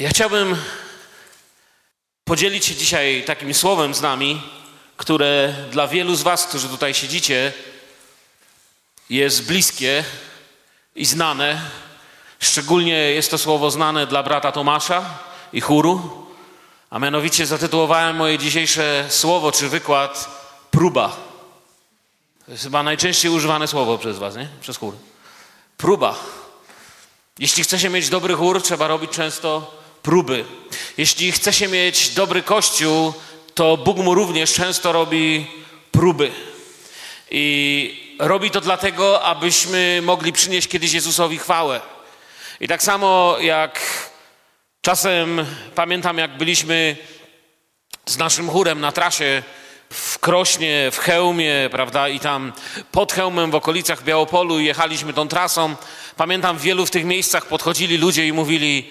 [0.00, 0.56] Ja chciałbym
[2.24, 4.42] podzielić się dzisiaj takim słowem z nami,
[4.96, 7.52] które dla wielu z Was, którzy tutaj siedzicie,
[9.10, 10.04] jest bliskie
[10.94, 11.60] i znane.
[12.40, 15.18] Szczególnie jest to słowo znane dla brata Tomasza
[15.52, 16.26] i chóru,
[16.90, 20.30] a mianowicie zatytułowałem moje dzisiejsze słowo czy wykład
[20.70, 21.16] próba.
[22.46, 24.48] To jest chyba najczęściej używane słowo przez Was, nie?
[24.60, 24.94] Przez chór.
[25.76, 26.14] Próba.
[27.38, 30.44] Jeśli chce się mieć dobry chór, trzeba robić często próby.
[30.98, 33.12] Jeśli chce się mieć dobry kościół,
[33.54, 35.46] to Bóg mu również często robi
[35.92, 36.30] próby.
[37.30, 41.80] I robi to dlatego, abyśmy mogli przynieść kiedyś Jezusowi chwałę.
[42.60, 43.80] I tak samo jak
[44.82, 46.96] czasem pamiętam, jak byliśmy
[48.06, 49.42] z naszym chórem na trasie
[49.90, 52.52] w Krośnie, w Chełmie, prawda, i tam
[52.92, 55.76] pod Chełmem w okolicach Białopolu jechaliśmy tą trasą.
[56.16, 58.90] Pamiętam, w wielu w tych miejscach podchodzili ludzie i mówili,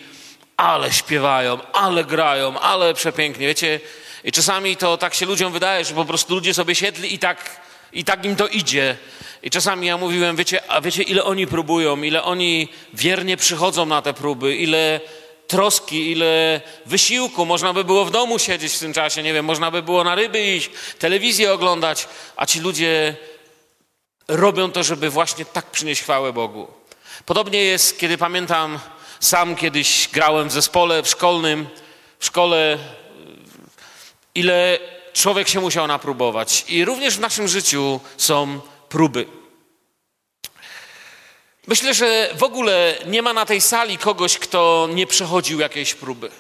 [0.58, 3.80] ale śpiewają, ale grają, ale przepięknie, wiecie.
[4.24, 7.62] I czasami to tak się ludziom wydaje, że po prostu ludzie sobie siedli i tak,
[7.94, 8.98] i tak im to idzie.
[9.44, 14.02] I czasami ja mówiłem, wiecie, a wiecie, ile oni próbują, ile oni wiernie przychodzą na
[14.02, 15.00] te próby, ile
[15.48, 17.46] troski, ile wysiłku.
[17.46, 20.16] Można by było w domu siedzieć w tym czasie, nie wiem, można by było na
[20.16, 23.16] ryby iść, telewizję oglądać, a ci ludzie
[24.28, 26.68] robią to, żeby właśnie tak przynieść chwałę Bogu.
[27.26, 28.80] Podobnie jest, kiedy pamiętam,
[29.20, 31.68] sam kiedyś grałem w zespole w szkolnym,
[32.20, 32.78] w szkole,
[34.36, 34.80] ile
[35.14, 36.66] człowiek się musiał napróbować.
[36.68, 39.26] I również w naszym życiu są próby.
[41.68, 46.32] Myślę, że w ogóle nie ma na tej sali kogoś, kto nie przechodził jakiejś próby.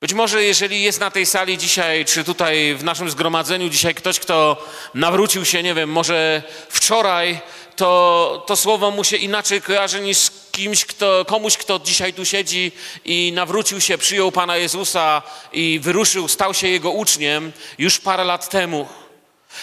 [0.00, 4.20] Być może, jeżeli jest na tej sali dzisiaj, czy tutaj w naszym zgromadzeniu dzisiaj ktoś,
[4.20, 7.40] kto nawrócił się, nie wiem, może wczoraj,
[7.76, 12.72] to, to słowo mu się inaczej kojarzy niż kimś, kto, komuś, kto dzisiaj tu siedzi
[13.04, 15.22] i nawrócił się, przyjął Pana Jezusa
[15.52, 18.88] i wyruszył, stał się Jego uczniem już parę lat temu.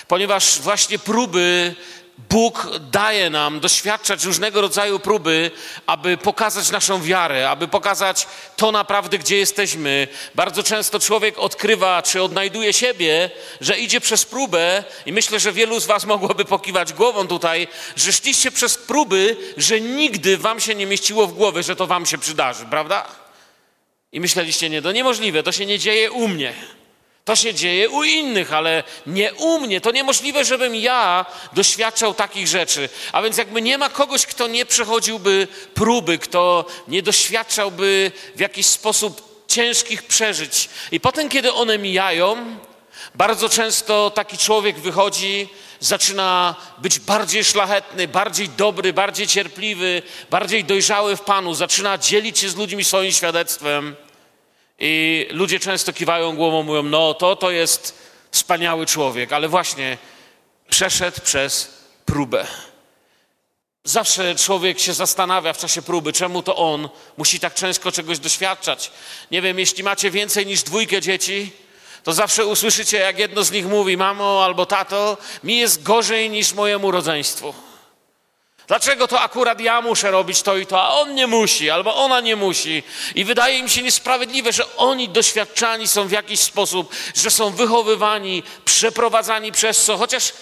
[0.07, 1.75] Ponieważ właśnie próby
[2.29, 5.51] Bóg daje nam doświadczać różnego rodzaju próby,
[5.85, 10.07] aby pokazać naszą wiarę, aby pokazać to naprawdę, gdzie jesteśmy.
[10.35, 13.29] Bardzo często człowiek odkrywa, czy odnajduje siebie,
[13.61, 18.13] że idzie przez próbę, i myślę, że wielu z Was mogłoby pokiwać głową tutaj, że
[18.13, 22.17] szliście przez próby, że nigdy Wam się nie mieściło w głowie, że to Wam się
[22.17, 23.07] przydarzy, prawda?
[24.11, 26.53] I myśleliście, nie, to niemożliwe, to się nie dzieje u mnie.
[27.25, 29.81] To się dzieje u innych, ale nie u mnie.
[29.81, 32.89] To niemożliwe, żebym ja doświadczał takich rzeczy.
[33.11, 38.65] A więc jakby nie ma kogoś, kto nie przechodziłby próby, kto nie doświadczałby w jakiś
[38.65, 40.69] sposób ciężkich przeżyć.
[40.91, 42.57] I potem, kiedy one mijają,
[43.15, 45.49] bardzo często taki człowiek wychodzi,
[45.79, 52.49] zaczyna być bardziej szlachetny, bardziej dobry, bardziej cierpliwy, bardziej dojrzały w Panu, zaczyna dzielić się
[52.49, 53.95] z ludźmi swoim świadectwem.
[54.79, 59.97] I ludzie często kiwają głową, mówią: No, to to jest wspaniały człowiek, ale właśnie
[60.69, 61.73] przeszedł przez
[62.05, 62.47] próbę.
[63.83, 68.91] Zawsze człowiek się zastanawia w czasie próby, czemu to on musi tak często czegoś doświadczać.
[69.31, 71.51] Nie wiem, jeśli macie więcej niż dwójkę dzieci,
[72.03, 76.53] to zawsze usłyszycie, jak jedno z nich mówi: Mamo albo tato, mi jest gorzej niż
[76.53, 77.53] mojemu rodzeństwu.
[78.69, 82.21] Dlaczego to akurat ja muszę robić to i to, a on nie musi, albo ona
[82.21, 82.83] nie musi?
[83.15, 88.43] I wydaje mi się niesprawiedliwe, że oni doświadczani są w jakiś sposób, że są wychowywani,
[88.65, 90.33] przeprowadzani przez co, chociaż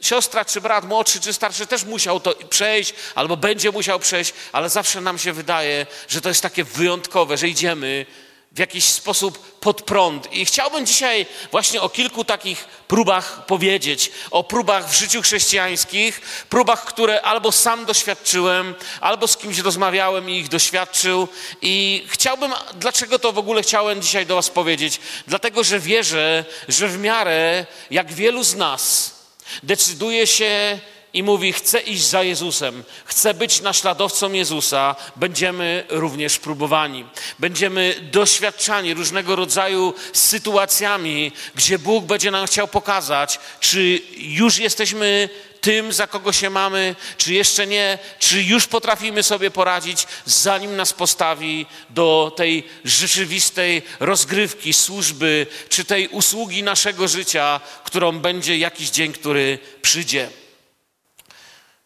[0.00, 4.70] siostra czy brat młodszy czy starszy też musiał to przejść, albo będzie musiał przejść, ale
[4.70, 8.06] zawsze nam się wydaje, że to jest takie wyjątkowe, że idziemy
[8.54, 10.32] w jakiś sposób pod prąd.
[10.32, 14.10] I chciałbym dzisiaj właśnie o kilku takich próbach powiedzieć.
[14.30, 20.38] O próbach w życiu chrześcijańskich, próbach, które albo sam doświadczyłem, albo z kimś rozmawiałem i
[20.38, 21.28] ich doświadczył.
[21.62, 25.00] I chciałbym, dlaczego to w ogóle chciałem dzisiaj do Was powiedzieć?
[25.26, 29.14] Dlatego, że wierzę, że w miarę jak wielu z nas
[29.62, 30.80] decyduje się
[31.14, 37.04] i mówi: Chcę iść za Jezusem, chcę być naśladowcą Jezusa, będziemy również próbowani.
[37.38, 45.28] Będziemy doświadczani różnego rodzaju sytuacjami, gdzie Bóg będzie nam chciał pokazać, czy już jesteśmy
[45.60, 50.92] tym, za kogo się mamy, czy jeszcze nie, czy już potrafimy sobie poradzić, zanim nas
[50.92, 59.12] postawi do tej rzeczywistej rozgrywki, służby, czy tej usługi naszego życia, którą będzie jakiś dzień,
[59.12, 60.43] który przyjdzie.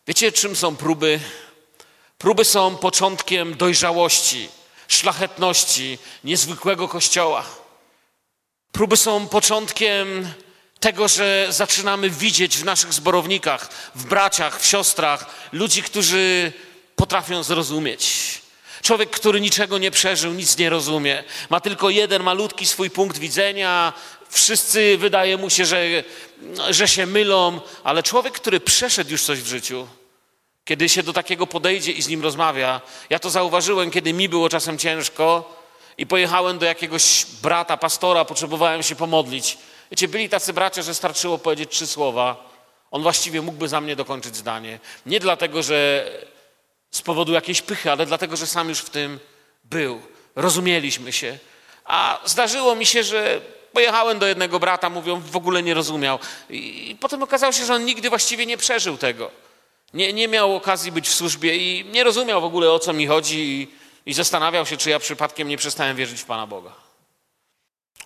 [0.09, 1.21] Wiecie, czym są próby?
[2.19, 4.49] Próby są początkiem dojrzałości,
[4.89, 7.45] szlachetności, niezwykłego kościoła.
[8.73, 10.33] Próby są początkiem
[10.81, 16.53] tego, że zaczynamy widzieć w naszych zborownikach, w braciach, w siostrach ludzi, którzy
[16.97, 18.35] potrafią zrozumieć.
[18.83, 23.93] Człowiek, który niczego nie przeżył, nic nie rozumie, ma tylko jeden malutki swój punkt widzenia,
[24.31, 26.05] wszyscy wydaje mu się, że,
[26.71, 29.89] że się mylą, ale człowiek, który przeszedł już coś w życiu,
[30.69, 32.81] kiedy się do takiego podejdzie i z nim rozmawia,
[33.11, 35.55] ja to zauważyłem, kiedy mi było czasem ciężko
[35.99, 39.59] i pojechałem do jakiegoś brata, pastora, potrzebowałem się pomodlić.
[39.91, 42.51] Wiecie, byli tacy bracia, że starczyło powiedzieć trzy słowa.
[42.91, 44.79] On właściwie mógłby za mnie dokończyć zdanie.
[45.07, 46.11] Nie dlatego, że
[46.91, 49.19] z powodu jakiejś pychy, ale dlatego, że sam już w tym
[49.65, 50.01] był.
[50.37, 51.39] Rozumieliśmy się.
[51.85, 53.41] A zdarzyło mi się, że
[53.73, 56.19] pojechałem do jednego brata, mówią, w ogóle nie rozumiał.
[56.51, 59.48] I potem okazało się, że on nigdy właściwie nie przeżył tego.
[59.95, 63.07] Nie, nie miał okazji być w służbie i nie rozumiał w ogóle o co mi
[63.07, 63.69] chodzi i,
[64.07, 66.73] i zastanawiał się, czy ja przypadkiem nie przestałem wierzyć w Pana Boga.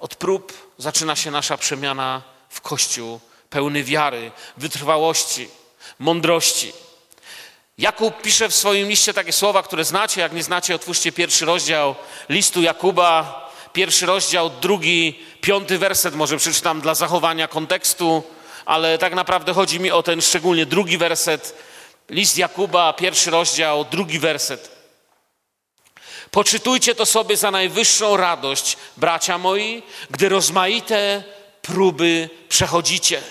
[0.01, 3.21] Od prób zaczyna się nasza przemiana w Kościół,
[3.51, 5.49] pełny wiary, wytrwałości,
[5.99, 6.73] mądrości.
[7.79, 10.21] Jakub pisze w swoim liście takie słowa, które znacie.
[10.21, 11.95] Jak nie znacie, otwórzcie pierwszy rozdział
[12.29, 13.43] listu Jakuba,
[13.73, 16.15] pierwszy rozdział, drugi, piąty werset.
[16.15, 18.23] Może przeczytam dla zachowania kontekstu,
[18.65, 21.55] ale tak naprawdę chodzi mi o ten szczególnie drugi werset.
[22.13, 24.71] List Jakuba, pierwszy rozdział, drugi werset.
[26.31, 31.25] Poczytujcie to sobie za najwyższą radość, bracia moi, gdy rozmaite
[31.63, 33.23] próby przechodzicie.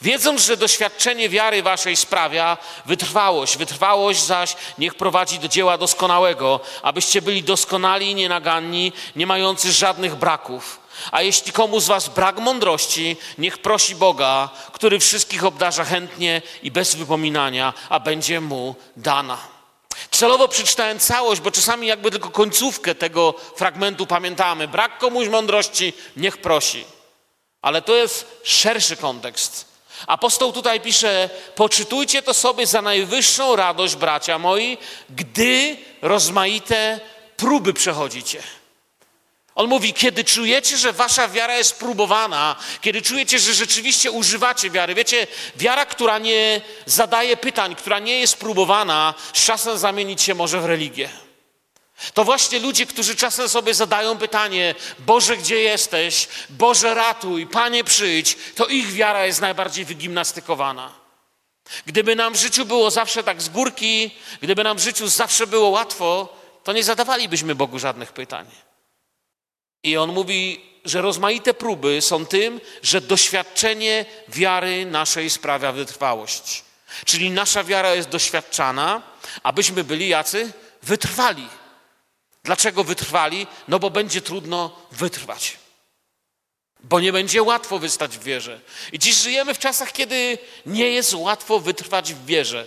[0.00, 7.22] Wiedząc, że doświadczenie wiary waszej sprawia wytrwałość, wytrwałość zaś niech prowadzi do dzieła doskonałego, abyście
[7.22, 10.80] byli doskonali i nienaganni, nie mający żadnych braków.
[11.12, 16.70] A jeśli komu z was brak mądrości, niech prosi Boga, który wszystkich obdarza chętnie i
[16.70, 19.38] bez wypominania, a będzie mu dana.
[20.10, 24.68] Celowo przeczytałem całość, bo czasami jakby tylko końcówkę tego fragmentu pamiętamy.
[24.68, 26.84] Brak komuś mądrości, niech prosi.
[27.62, 29.68] Ale to jest szerszy kontekst.
[30.06, 34.78] Apostoł tutaj pisze: Poczytujcie to sobie za najwyższą radość, bracia moi,
[35.10, 37.00] gdy rozmaite
[37.36, 38.42] próby przechodzicie.
[39.58, 44.94] On mówi, kiedy czujecie, że wasza wiara jest próbowana, kiedy czujecie, że rzeczywiście używacie wiary,
[44.94, 45.26] wiecie,
[45.56, 50.64] wiara, która nie zadaje pytań, która nie jest próbowana, z czasem zamienić się może w
[50.64, 51.08] religię.
[52.14, 56.28] To właśnie ludzie, którzy czasem sobie zadają pytanie: Boże, gdzie jesteś?
[56.50, 60.92] Boże, ratuj, Panie, przyjdź, to ich wiara jest najbardziej wygimnastykowana.
[61.86, 64.10] Gdyby nam w życiu było zawsze tak z górki,
[64.40, 68.46] gdyby nam w życiu zawsze było łatwo, to nie zadawalibyśmy Bogu żadnych pytań.
[69.82, 76.64] I on mówi, że rozmaite próby są tym, że doświadczenie wiary naszej sprawia wytrwałość.
[77.04, 79.02] Czyli nasza wiara jest doświadczana,
[79.42, 80.52] abyśmy byli jacy?
[80.82, 81.48] Wytrwali.
[82.44, 83.46] Dlaczego wytrwali?
[83.68, 85.56] No bo będzie trudno wytrwać.
[86.80, 88.60] Bo nie będzie łatwo wystać w wierze.
[88.92, 92.66] I dziś żyjemy w czasach, kiedy nie jest łatwo wytrwać w wierze.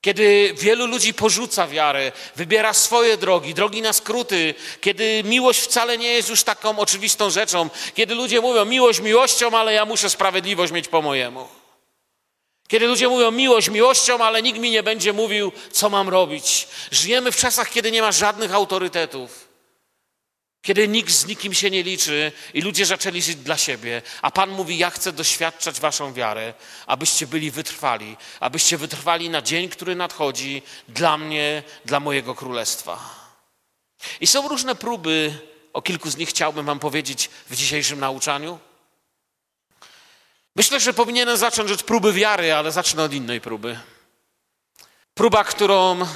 [0.00, 6.08] Kiedy wielu ludzi porzuca wiarę, wybiera swoje drogi, drogi na skróty, kiedy miłość wcale nie
[6.12, 10.88] jest już taką oczywistą rzeczą, kiedy ludzie mówią miłość miłością, ale ja muszę sprawiedliwość mieć
[10.88, 11.48] po mojemu.
[12.68, 16.68] Kiedy ludzie mówią miłość miłością, ale nikt mi nie będzie mówił, co mam robić.
[16.90, 19.47] Żyjemy w czasach, kiedy nie ma żadnych autorytetów.
[20.62, 24.50] Kiedy nikt z nikim się nie liczy i ludzie zaczęli żyć dla siebie, a Pan
[24.50, 26.54] mówi: Ja chcę doświadczać Waszą wiarę,
[26.86, 33.18] abyście byli wytrwali, abyście wytrwali na dzień, który nadchodzi dla mnie, dla mojego królestwa.
[34.20, 35.38] I są różne próby,
[35.72, 38.58] o kilku z nich chciałbym Wam powiedzieć w dzisiejszym nauczaniu.
[40.56, 43.80] Myślę, że powinienem zacząć od próby wiary, ale zacznę od innej próby.
[45.14, 46.06] Próba, którą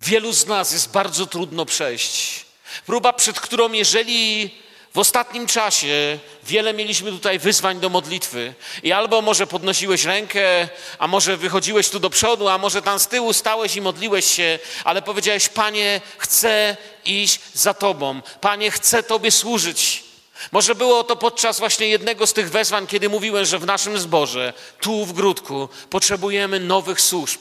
[0.00, 2.49] wielu z nas jest bardzo trudno przejść.
[2.86, 4.50] Próba, przed którą, jeżeli
[4.94, 11.06] w ostatnim czasie wiele mieliśmy tutaj wyzwań do modlitwy i albo może podnosiłeś rękę, a
[11.06, 15.02] może wychodziłeś tu do przodu, a może tam z tyłu stałeś i modliłeś się, ale
[15.02, 20.04] powiedziałeś: Panie, chcę iść za Tobą, Panie, chcę Tobie służyć.
[20.52, 24.52] Może było to podczas właśnie jednego z tych wezwań, kiedy mówiłem, że w naszym zborze,
[24.80, 27.40] tu w Grudku, potrzebujemy nowych służb.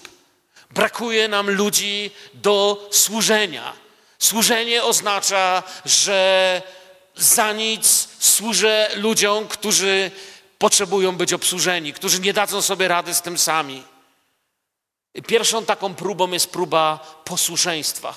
[0.72, 3.74] Brakuje nam ludzi do służenia.
[4.20, 6.62] Służenie oznacza, że
[7.16, 10.12] za nic służę ludziom, którzy
[10.58, 13.84] potrzebują być obsłużeni, którzy nie dadzą sobie rady z tym sami.
[15.28, 18.14] Pierwszą taką próbą jest próba posłuszeństwa.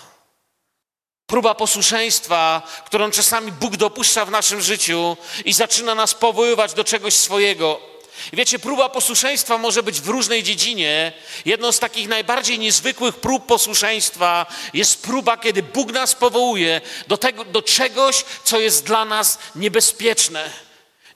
[1.26, 7.14] Próba posłuszeństwa, którą czasami Bóg dopuszcza w naszym życiu i zaczyna nas powoływać do czegoś
[7.14, 7.91] swojego.
[8.32, 11.12] I wiecie, próba posłuszeństwa może być w różnej dziedzinie.
[11.44, 17.44] Jedną z takich najbardziej niezwykłych prób posłuszeństwa jest próba, kiedy Bóg nas powołuje do, tego,
[17.44, 20.50] do czegoś, co jest dla nas niebezpieczne.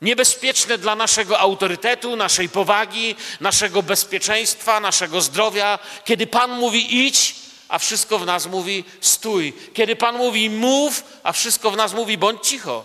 [0.03, 5.79] Niebezpieczne dla naszego autorytetu, naszej powagi, naszego bezpieczeństwa, naszego zdrowia.
[6.05, 7.35] Kiedy Pan mówi idź,
[7.69, 9.53] a wszystko w nas mówi stój.
[9.75, 12.85] Kiedy Pan mówi mów, a wszystko w nas mówi bądź cicho.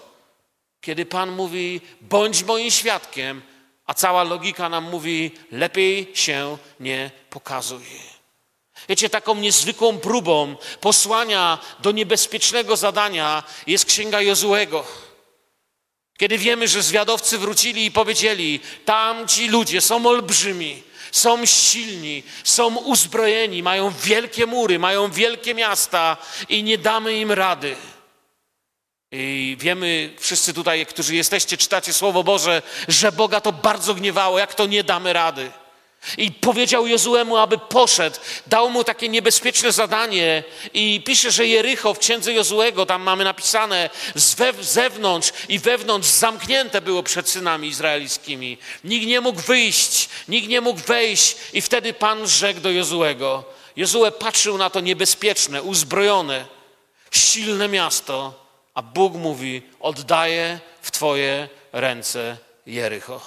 [0.82, 3.42] Kiedy Pan mówi bądź moim świadkiem,
[3.92, 7.86] a cała logika nam mówi lepiej się nie pokazuj.
[8.90, 14.84] Wiecie, taką niezwykłą próbą posłania do niebezpiecznego zadania jest Księga Jozuego.
[16.18, 22.76] Kiedy wiemy, że zwiadowcy wrócili i powiedzieli, tam ci ludzie są olbrzymi, są silni, są
[22.76, 26.18] uzbrojeni, mają wielkie mury, mają wielkie miasta
[26.50, 27.76] i nie damy im rady.
[29.12, 34.54] I wiemy, wszyscy tutaj, którzy jesteście, czytacie Słowo Boże, że Boga to bardzo gniewało, jak
[34.54, 35.52] to nie damy rady.
[36.18, 38.18] I powiedział Jozuemu, aby poszedł.
[38.48, 43.90] Dał mu takie niebezpieczne zadanie i pisze, że Jericho w księdze Jozuego, tam mamy napisane,
[44.16, 48.58] z zewnątrz i wewnątrz zamknięte było przed synami izraelickimi.
[48.84, 53.44] Nikt nie mógł wyjść, nikt nie mógł wejść i wtedy Pan rzekł do Jozuego.
[53.76, 56.46] Jozue patrzył na to niebezpieczne, uzbrojone,
[57.12, 58.41] silne miasto,
[58.74, 63.22] a Bóg mówi, oddaję w Twoje ręce Jericho.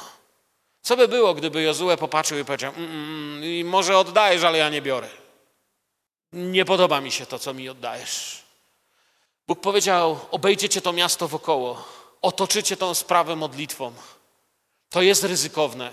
[0.82, 4.68] Co by było, gdyby Jozue popatrzył i powiedział, mm, mm, mm może oddajesz, ale ja
[4.68, 5.08] nie biorę.
[6.32, 8.42] Nie podoba mi się to, co mi oddajesz.
[9.48, 11.88] Bóg powiedział, obejdziecie to miasto wokoło,
[12.22, 13.92] otoczycie tą sprawę modlitwą.
[14.90, 15.92] To jest ryzykowne,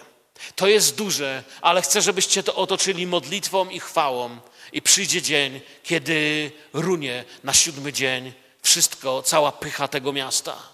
[0.56, 4.38] to jest duże, ale chcę, żebyście to otoczyli modlitwą i chwałą.
[4.74, 10.72] I przyjdzie dzień, kiedy runie na siódmy dzień wszystko, cała pycha tego miasta.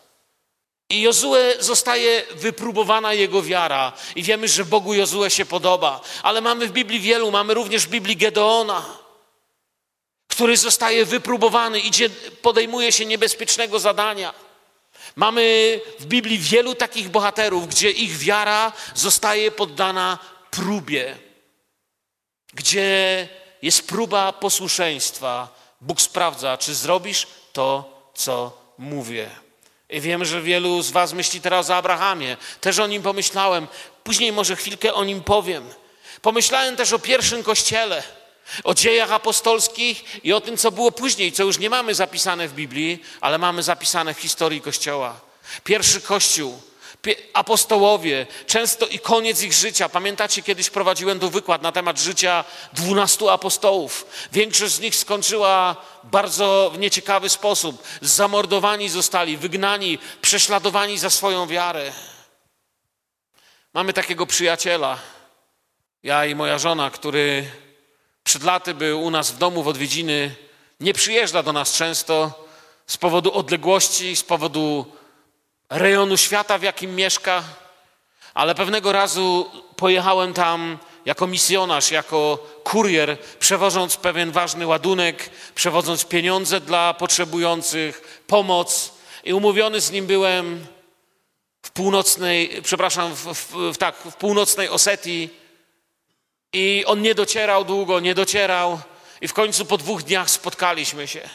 [0.90, 6.02] I Jozue zostaje wypróbowana jego wiara i wiemy, że Bogu Jozue się podoba.
[6.24, 8.86] Ale mamy w Biblii wielu, mamy również w Biblii Gedeona,
[10.28, 12.10] który zostaje wypróbowany, idzie,
[12.42, 14.34] podejmuje się niebezpiecznego zadania.
[15.16, 20.20] Mamy w Biblii wielu takich bohaterów, gdzie ich wiara zostaje poddana
[20.52, 21.18] próbie,
[22.54, 23.28] gdzie
[23.62, 25.58] jest próba posłuszeństwa.
[25.82, 27.28] Bóg sprawdza, czy zrobisz
[27.58, 29.30] to, co mówię.
[29.90, 32.38] I wiem, że wielu z Was myśli teraz o Abrahamie.
[32.62, 33.68] Też o nim pomyślałem.
[34.04, 35.70] Później może chwilkę o nim powiem.
[36.22, 38.04] Pomyślałem też o pierwszym kościele,
[38.64, 42.54] o dziejach apostolskich i o tym, co było później, co już nie mamy zapisane w
[42.54, 45.20] Biblii, ale mamy zapisane w historii Kościoła.
[45.64, 46.62] Pierwszy Kościół
[47.34, 49.90] apostołowie, często i koniec ich życia.
[49.90, 54.06] Pamiętacie, kiedyś prowadziłem tu wykład na temat życia dwunastu apostołów.
[54.32, 57.84] Większość z nich skończyła bardzo w nieciekawy sposób.
[58.02, 61.92] Zamordowani zostali, wygnani, prześladowani za swoją wiarę.
[63.74, 65.00] Mamy takiego przyjaciela,
[66.04, 67.52] ja i moja żona, który
[68.24, 70.36] przed laty był u nas w domu w odwiedziny.
[70.80, 72.48] Nie przyjeżdża do nas często
[72.88, 74.97] z powodu odległości, z powodu
[75.70, 77.44] rejonu świata, w jakim mieszka,
[78.34, 86.62] ale pewnego razu pojechałem tam jako misjonarz, jako kurier, przewożąc pewien ważny ładunek, przewodząc pieniądze
[86.62, 88.94] dla potrzebujących, pomoc.
[89.24, 90.66] I umówiony z nim byłem
[91.62, 95.30] w północnej, przepraszam, w, w, tak, w północnej Osetii.
[96.54, 98.80] I on nie docierał długo, nie docierał.
[99.22, 101.30] I w końcu po dwóch dniach spotkaliśmy się.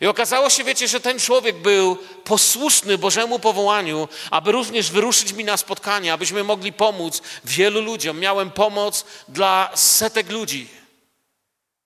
[0.00, 5.44] I okazało się, wiecie, że ten człowiek był posłuszny Bożemu powołaniu, aby również wyruszyć mi
[5.44, 8.18] na spotkanie, abyśmy mogli pomóc wielu ludziom.
[8.18, 10.68] Miałem pomoc dla setek ludzi,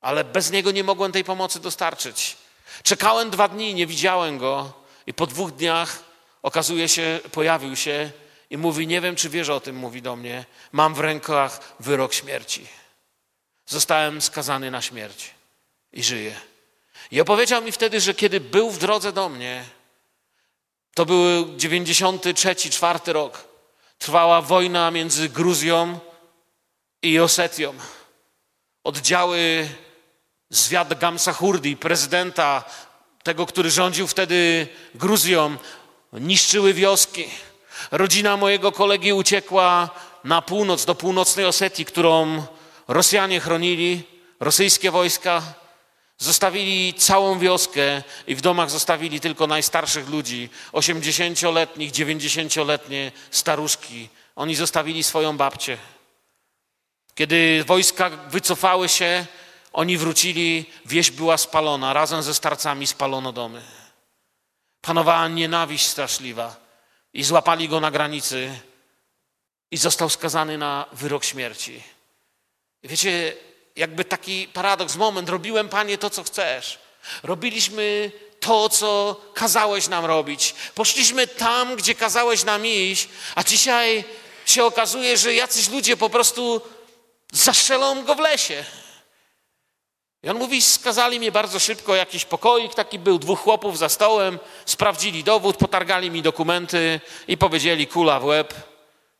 [0.01, 2.37] ale bez niego nie mogłem tej pomocy dostarczyć.
[2.83, 4.73] Czekałem dwa dni, nie widziałem go,
[5.07, 6.03] i po dwóch dniach
[6.43, 8.11] okazuje się, pojawił się
[8.51, 10.45] i mówi: Nie wiem, czy wiesz o tym, mówi do mnie.
[10.73, 12.67] Mam w rękach wyrok śmierci.
[13.67, 15.31] Zostałem skazany na śmierć
[15.93, 16.41] i żyję.
[17.11, 19.65] I opowiedział mi wtedy, że kiedy był w drodze do mnie,
[20.95, 23.45] to był 93, 4 rok.
[23.99, 25.99] Trwała wojna między Gruzją
[27.03, 27.75] i Osetią.
[28.85, 29.69] Oddziały
[30.51, 32.65] zwiad Gamsachurdi, prezydenta,
[33.23, 35.57] tego, który rządził wtedy Gruzją,
[36.13, 37.25] niszczyły wioski.
[37.91, 39.91] Rodzina mojego kolegi uciekła
[40.25, 42.47] na północ, do północnej Osetii, którą
[42.89, 44.03] Rosjanie chronili,
[44.41, 45.43] rosyjskie wojska.
[46.19, 54.09] Zostawili całą wioskę i w domach zostawili tylko najstarszych ludzi, 80-letnich, 90-letnie staruszki.
[54.37, 55.79] Oni zostawili swoją babcię.
[57.15, 59.27] Kiedy wojska wycofały się,
[59.73, 63.63] oni wrócili, wieś była spalona, razem ze starcami spalono domy.
[64.81, 66.57] Panowała nienawiść straszliwa
[67.13, 68.61] i złapali go na granicy
[69.71, 71.83] i został skazany na wyrok śmierci.
[72.83, 73.33] Wiecie,
[73.79, 76.79] jakby taki paradoks, moment, robiłem Panie to, co chcesz.
[77.23, 80.55] Robiliśmy to, co kazałeś nam robić.
[80.75, 84.05] Poszliśmy tam, gdzie kazałeś nam iść, a dzisiaj
[84.47, 86.61] się okazuje, że jacyś ludzie po prostu
[87.33, 88.65] zastrzelą go w lesie.
[90.23, 94.39] I on mówi, skazali mnie bardzo szybko, jakiś pokoik taki był, dwóch chłopów za stołem,
[94.67, 98.55] sprawdzili dowód, potargali mi dokumenty i powiedzieli kula w łeb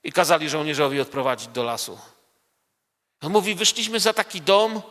[0.05, 1.99] i kazali żołnierzowi odprowadzić do lasu.
[3.23, 4.83] On mówi, wyszliśmy za taki dom,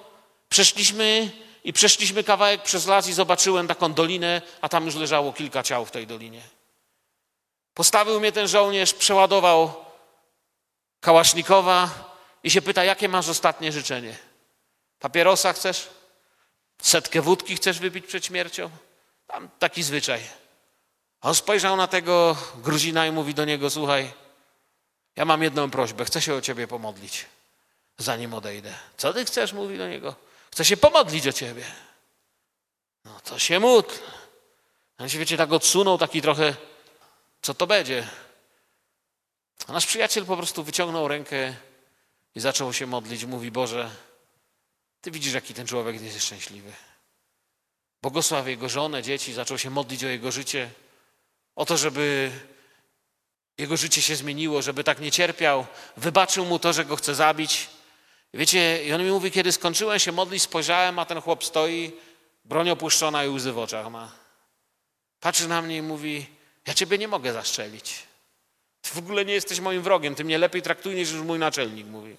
[0.50, 1.32] przeszliśmy
[1.64, 5.86] i przeszliśmy kawałek przez las i zobaczyłem taką dolinę, a tam już leżało kilka ciał
[5.86, 6.42] w tej dolinie.
[7.74, 9.86] Postawił mnie ten żołnierz, przeładował
[11.00, 11.90] kałasznikowa
[12.44, 14.18] i się pyta, jakie masz ostatnie życzenie?
[15.00, 15.90] Papierosa chcesz?
[16.82, 18.70] Setkę wódki chcesz wypić przed śmiercią?
[19.28, 20.22] Tam taki zwyczaj.
[21.22, 24.14] A on spojrzał na tego Gruzina i mówi do niego, słuchaj,
[25.16, 27.26] ja mam jedną prośbę, chcę się o ciebie pomodlić,
[27.98, 28.74] zanim odejdę.
[28.98, 29.54] Co ty chcesz?
[29.54, 30.16] Mówi do niego.
[30.52, 31.66] Chcę się pomodlić o ciebie.
[33.06, 33.94] No to się módl.
[34.98, 36.56] On się, wiecie, tak odsunął, taki trochę,
[37.42, 38.08] co to będzie?
[39.68, 41.56] A nasz przyjaciel po prostu wyciągnął rękę
[42.36, 43.26] i zaczął się modlić.
[43.26, 43.90] Mówi, Boże,
[45.02, 46.72] Ty widzisz, jaki ten człowiek jest szczęśliwy.
[48.02, 50.70] Błogosław jego żonę, dzieci, zaczął się modlić o jego życie,
[51.56, 52.32] o to, żeby
[53.58, 55.66] jego życie się zmieniło, żeby tak nie cierpiał.
[55.98, 57.70] Wybaczył mu to, że go chce zabić.
[58.38, 61.92] Wiecie, i on mi mówi, kiedy skończyłem się modlić, spojrzałem, a ten chłop stoi,
[62.46, 64.12] broń opuszczona i łzy w oczach ma.
[65.20, 66.28] Patrzy na mnie i mówi,
[66.68, 68.04] ja ciebie nie mogę zastrzelić.
[68.82, 72.18] Ty w ogóle nie jesteś moim wrogiem, ty mnie lepiej traktujesz niż mój naczelnik, mówi.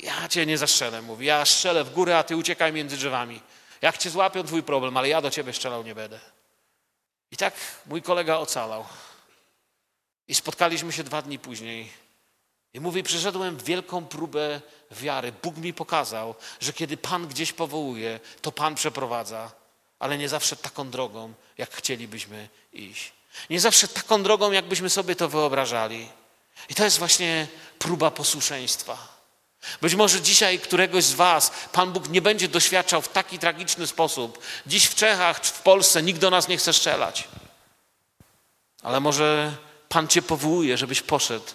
[0.00, 3.40] Ja cię nie zastrzelę, mówi, ja strzelę w górę, a ty uciekaj między drzewami.
[3.82, 6.20] Jak cię złapią, twój problem, ale ja do ciebie strzelał nie będę.
[7.30, 7.54] I tak
[7.86, 8.84] mój kolega ocalał.
[10.28, 12.07] I spotkaliśmy się dwa dni później.
[12.74, 14.60] I mówi, przeszedłem wielką próbę
[14.90, 15.32] wiary.
[15.42, 19.52] Bóg mi pokazał, że kiedy Pan gdzieś powołuje, to Pan przeprowadza,
[19.98, 23.12] ale nie zawsze taką drogą, jak chcielibyśmy iść.
[23.50, 26.08] Nie zawsze taką drogą, jakbyśmy sobie to wyobrażali.
[26.68, 27.46] I to jest właśnie
[27.78, 29.18] próba posłuszeństwa.
[29.80, 34.38] Być może dzisiaj któregoś z Was Pan Bóg nie będzie doświadczał w taki tragiczny sposób.
[34.66, 37.28] Dziś w Czechach czy w Polsce nikt do nas nie chce strzelać.
[38.82, 39.56] Ale może
[39.88, 41.46] Pan Cię powołuje, żebyś poszedł,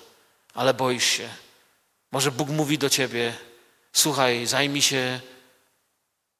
[0.53, 1.29] ale boisz się.
[2.11, 3.33] Może Bóg mówi do Ciebie:
[3.93, 5.19] Słuchaj, zajmij się,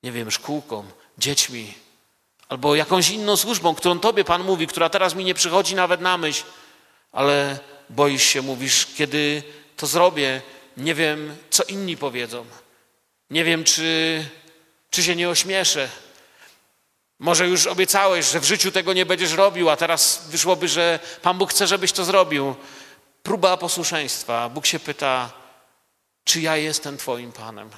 [0.04, 0.86] nie wiem, szkółką,
[1.18, 1.74] dziećmi,
[2.50, 6.18] albo jakąś inną służbą, którą Tobie Pan mówi, która teraz mi nie przychodzi nawet na
[6.18, 6.44] myśl,
[7.12, 9.44] ale boisz się, mówisz, kiedy
[9.78, 10.42] to zrobię,
[10.78, 12.46] nie wiem, co inni powiedzą.
[13.30, 14.26] Nie wiem, czy,
[14.90, 15.90] czy się nie ośmieszę.
[17.20, 21.38] Może już obiecałeś, że w życiu tego nie będziesz robił, a teraz wyszłoby, że Pan
[21.38, 22.56] Bóg chce, żebyś to zrobił.
[23.24, 24.50] Próba posłuszeństwa.
[24.50, 25.32] Bóg się pyta,
[26.24, 27.70] czy ja jestem Twoim Panem?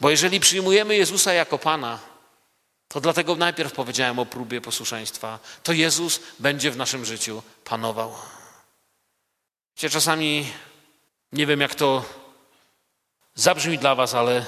[0.00, 1.98] Bo jeżeli przyjmujemy Jezusa jako Pana,
[2.88, 5.38] to dlatego najpierw powiedziałem o próbie posłuszeństwa.
[5.62, 8.14] To Jezus będzie w naszym życiu panował.
[9.76, 10.52] Wiecie, czasami
[11.32, 12.04] nie wiem, jak to
[13.34, 14.46] zabrzmi dla Was, ale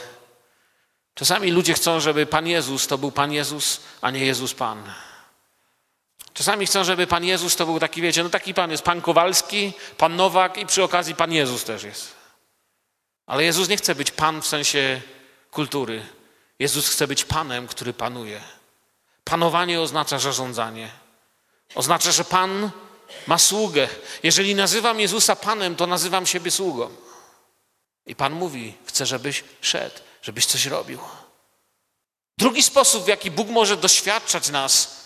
[1.14, 4.92] czasami ludzie chcą, żeby Pan Jezus to był Pan Jezus, a nie Jezus Pan.
[6.38, 9.72] Czasami chcą, żeby Pan Jezus to był taki, wiecie, no taki Pan jest Pan Kowalski,
[9.96, 12.14] Pan Nowak i przy okazji Pan Jezus też jest.
[13.26, 15.00] Ale Jezus nie chce być Pan w sensie
[15.50, 16.06] kultury.
[16.58, 18.40] Jezus chce być Panem, który panuje.
[19.24, 20.90] Panowanie oznacza zarządzanie.
[21.74, 22.70] Oznacza, że Pan
[23.26, 23.88] ma sługę.
[24.22, 26.90] Jeżeli nazywam Jezusa Panem, to nazywam siebie sługą.
[28.06, 30.98] I Pan mówi: Chcę, żebyś szedł, żebyś coś robił.
[32.38, 34.97] Drugi sposób, w jaki Bóg może doświadczać nas,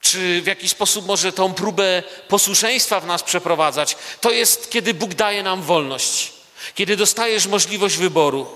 [0.00, 5.14] czy w jaki sposób może tą próbę posłuszeństwa w nas przeprowadzać, to jest, kiedy Bóg
[5.14, 6.32] daje nam wolność,
[6.74, 8.46] kiedy dostajesz możliwość wyboru.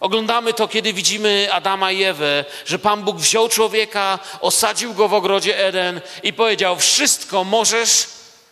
[0.00, 5.14] Oglądamy to, kiedy widzimy Adama i Ewę, że Pan Bóg wziął człowieka, osadził go w
[5.14, 8.06] ogrodzie Eden i powiedział: Wszystko możesz,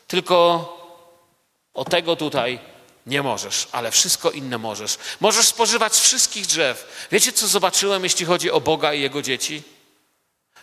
[0.06, 0.72] tylko
[1.74, 2.58] o tego tutaj
[3.06, 4.98] nie możesz, ale wszystko inne możesz.
[5.20, 7.06] Możesz spożywać wszystkich drzew.
[7.12, 9.62] Wiecie, co zobaczyłem, jeśli chodzi o Boga i jego dzieci?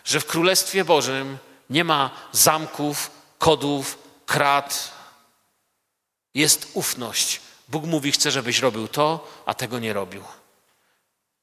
[0.04, 1.38] Że w Królestwie Bożym
[1.70, 4.92] nie ma zamków, kodów, krat.
[6.34, 7.40] Jest ufność.
[7.68, 10.22] Bóg mówi: Chcę, żebyś robił to, a tego nie robił.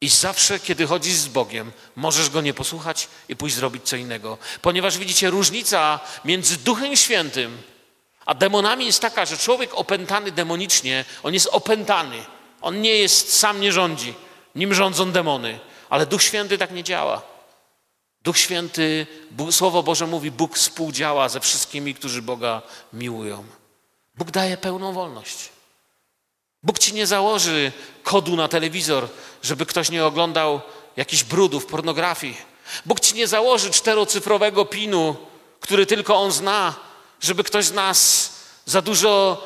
[0.02, 4.38] I zawsze, kiedy chodzisz z Bogiem, możesz Go nie posłuchać i pójść zrobić co innego.
[4.62, 7.63] Ponieważ widzicie, różnica między Duchem Świętym
[8.26, 12.26] a demonami jest taka, że człowiek opętany demonicznie, on jest opętany.
[12.62, 14.13] On nie jest, sam nie rządzi.
[14.56, 15.60] Nim rządzą demony.
[15.89, 17.21] Ale Duch Święty tak nie działa.
[18.23, 19.07] Duch Święty,
[19.51, 22.62] Słowo Boże mówi, Bóg współdziała ze wszystkimi, którzy Boga
[22.93, 23.43] miłują.
[24.15, 25.49] Bóg daje pełną wolność.
[26.63, 27.71] Bóg ci nie założy
[28.03, 29.07] kodu na telewizor,
[29.43, 30.62] żeby ktoś nie oglądał
[30.97, 32.38] jakichś brudów, pornografii.
[32.86, 35.15] Bóg ci nie założy czterocyfrowego pinu,
[35.60, 36.75] który tylko on zna,
[37.21, 38.31] żeby ktoś z nas
[38.65, 39.43] za dużo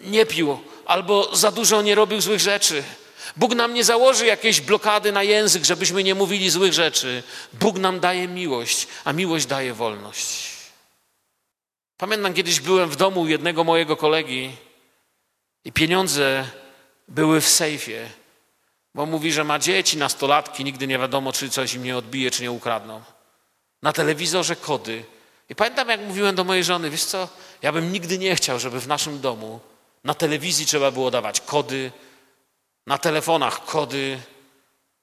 [0.00, 2.82] nie pił albo za dużo nie robił złych rzeczy.
[3.36, 7.22] Bóg nam nie założy jakiejś blokady na język, żebyśmy nie mówili złych rzeczy.
[7.52, 10.52] Bóg nam daje miłość, a miłość daje wolność.
[11.96, 14.56] Pamiętam, kiedyś byłem w domu jednego mojego kolegi
[15.64, 16.44] i pieniądze
[17.08, 18.10] były w sejfie,
[18.94, 22.42] bo mówi, że ma dzieci, nastolatki, nigdy nie wiadomo, czy coś im nie odbije, czy
[22.42, 23.02] nie ukradną.
[23.82, 25.04] Na telewizorze kody.
[25.48, 27.28] I pamiętam, jak mówiłem do mojej żony, wiesz co,
[27.62, 29.60] ja bym nigdy nie chciał, żeby w naszym domu
[30.04, 31.92] na telewizji trzeba było dawać kody,
[32.86, 34.20] na telefonach kody,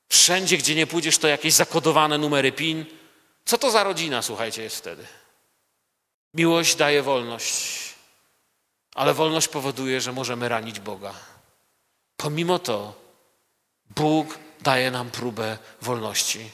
[0.09, 2.85] wszędzie, gdzie nie pójdziesz, to jakieś zakodowane numery PIN.
[3.45, 5.05] Co to za rodzina, słuchajcie, jest wtedy?
[6.33, 7.79] Miłość daje wolność,
[8.95, 11.13] ale wolność powoduje, że możemy ranić Boga.
[12.17, 12.93] Pomimo to
[13.95, 16.49] Bóg daje nam próbę wolności.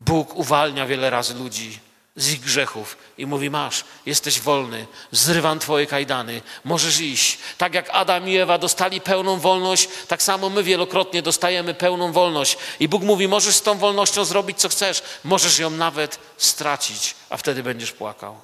[0.00, 1.78] Bóg uwalnia wiele razy ludzi
[2.16, 7.38] z ich grzechów i mówi: Masz, jesteś wolny, zrywam Twoje kajdany, możesz iść.
[7.58, 12.58] Tak jak Adam i Ewa dostali pełną wolność, tak samo my wielokrotnie dostajemy pełną wolność.
[12.80, 17.36] I Bóg mówi: Możesz z tą wolnością zrobić co chcesz, możesz ją nawet stracić, a
[17.36, 18.40] wtedy będziesz płakał.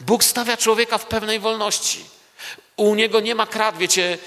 [0.00, 2.04] Bóg stawia człowieka w pewnej wolności.
[2.76, 4.18] U niego nie ma krat, wiecie.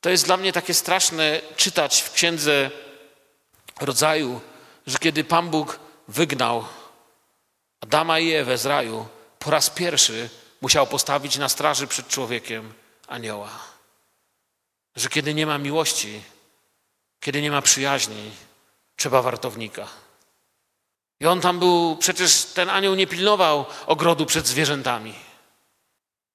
[0.00, 2.70] To jest dla mnie takie straszne czytać w księdze
[3.80, 4.40] rodzaju,
[4.86, 6.64] że kiedy Pan Bóg wygnał
[7.80, 12.74] Adama i Ewę z raju, po raz pierwszy musiał postawić na straży przed człowiekiem
[13.06, 13.50] anioła.
[14.96, 16.22] Że kiedy nie ma miłości,
[17.20, 18.30] kiedy nie ma przyjaźni,
[18.96, 19.88] trzeba wartownika.
[21.20, 25.14] I on tam był, przecież ten anioł nie pilnował ogrodu przed zwierzętami.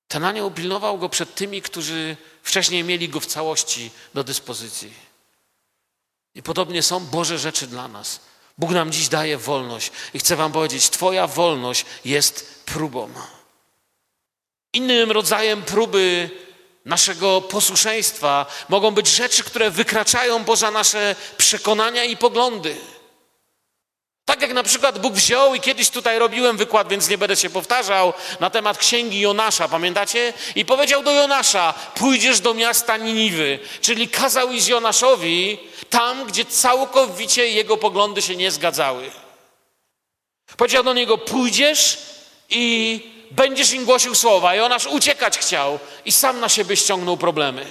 [0.08, 4.94] Ten anioł pilnował go przed tymi, którzy wcześniej mieli go w całości do dyspozycji.
[6.36, 8.20] I podobnie są Boże rzeczy dla nas.
[8.58, 13.10] Bóg nam dziś daje wolność i chcę Wam powiedzieć, Twoja wolność jest próbą.
[14.74, 16.30] Innym rodzajem próby
[16.86, 22.76] naszego posłuszeństwa mogą być rzeczy, które wykraczają poza nasze przekonania i poglądy.
[24.26, 27.50] Tak jak na przykład Bóg wziął i kiedyś tutaj robiłem wykład, więc nie będę się
[27.50, 30.34] powtarzał, na temat księgi Jonasza, pamiętacie?
[30.56, 35.58] I powiedział do Jonasza, pójdziesz do miasta Niniwy, czyli kazał iść Jonaszowi
[35.96, 39.12] tam, gdzie całkowicie jego poglądy się nie zgadzały.
[40.58, 41.98] Powiedział do niego, pójdziesz
[42.50, 43.00] i
[43.32, 44.56] będziesz im głosił słowa.
[44.56, 47.66] Jonasz uciekać chciał i sam na siebie ściągnął problemy.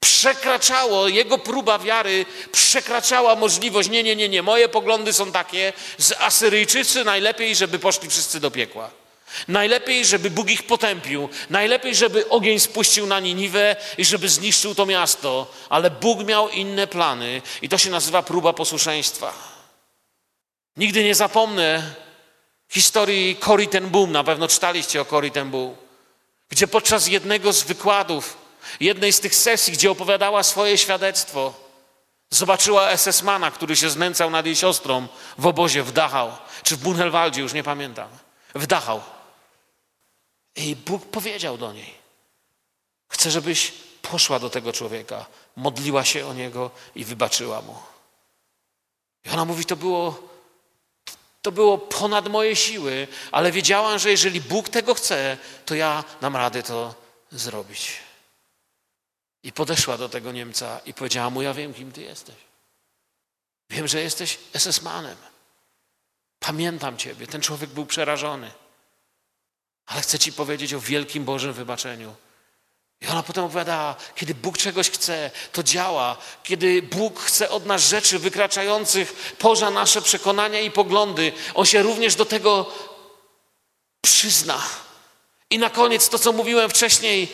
[0.00, 3.88] Przekraczało, jego próba wiary przekraczała możliwość.
[3.88, 4.42] Nie, nie, nie, nie.
[4.42, 8.90] Moje poglądy są takie, że Asyryjczycy najlepiej, żeby poszli wszyscy do piekła.
[9.48, 11.28] Najlepiej, żeby Bóg ich potępił.
[11.50, 15.54] Najlepiej, żeby ogień spuścił na Niniwę i żeby zniszczył to miasto.
[15.68, 19.32] Ale Bóg miał inne plany i to się nazywa próba posłuszeństwa.
[20.76, 21.94] Nigdy nie zapomnę
[22.68, 24.12] historii Cory ten Boom.
[24.12, 25.76] Na pewno czytaliście o Cory ten Boom.
[26.48, 28.36] Gdzie podczas jednego z wykładów
[28.80, 31.54] jednej z tych sesji, gdzie opowiadała swoje świadectwo,
[32.30, 35.06] zobaczyła SS-mana, który się znęcał nad jej siostrą
[35.38, 38.08] w obozie w Dachau, czy w Bunhelwaldzie, już nie pamiętam,
[38.54, 39.00] w Dachau.
[40.58, 41.94] I Bóg powiedział do niej,
[43.08, 47.76] chcę, żebyś poszła do tego człowieka, modliła się o niego i wybaczyła mu.
[49.24, 50.22] I ona mówi, to było,
[51.42, 56.36] to było ponad moje siły, ale wiedziałam, że jeżeli Bóg tego chce, to ja dam
[56.36, 56.94] radę to
[57.30, 57.92] zrobić.
[59.42, 62.36] I podeszła do tego Niemca i powiedziała mu: Ja wiem, kim ty jesteś.
[63.70, 65.16] Wiem, że jesteś SS-manem.
[66.38, 67.26] Pamiętam ciebie.
[67.26, 68.50] Ten człowiek był przerażony.
[69.88, 72.14] Ale chcę ci powiedzieć o wielkim Bożym wybaczeniu.
[73.00, 76.16] I ona potem opowiada, kiedy Bóg czegoś chce, to działa.
[76.42, 82.14] Kiedy Bóg chce od nas rzeczy wykraczających poza nasze przekonania i poglądy, On się również
[82.14, 82.72] do tego
[84.00, 84.62] przyzna.
[85.50, 87.32] I na koniec to, co mówiłem wcześniej,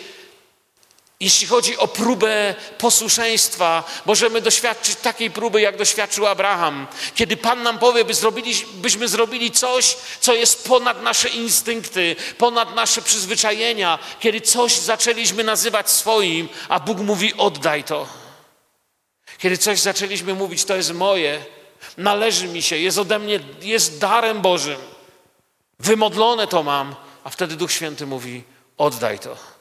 [1.20, 6.86] jeśli chodzi o próbę posłuszeństwa, możemy doświadczyć takiej próby, jak doświadczył Abraham.
[7.14, 12.74] Kiedy Pan nam powie, by zrobili, byśmy zrobili coś, co jest ponad nasze instynkty, ponad
[12.74, 18.06] nasze przyzwyczajenia, kiedy coś zaczęliśmy nazywać swoim, a Bóg mówi: oddaj to.
[19.38, 21.44] Kiedy coś zaczęliśmy mówić, to jest moje,
[21.96, 24.80] należy mi się, jest ode mnie, jest darem Bożym.
[25.78, 28.42] Wymodlone to mam, a wtedy Duch Święty mówi:
[28.78, 29.53] oddaj to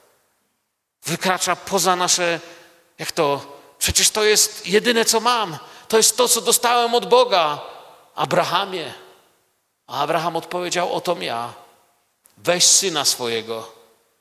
[1.06, 2.40] wykracza poza nasze,
[3.00, 3.42] jak to,
[3.80, 5.58] przecież to jest jedyne, co mam.
[5.88, 7.62] To jest to, co dostałem od Boga.
[8.16, 8.94] Abrahamie.
[9.88, 11.54] A Abraham odpowiedział, oto ja.
[12.38, 13.72] Weź syna swojego.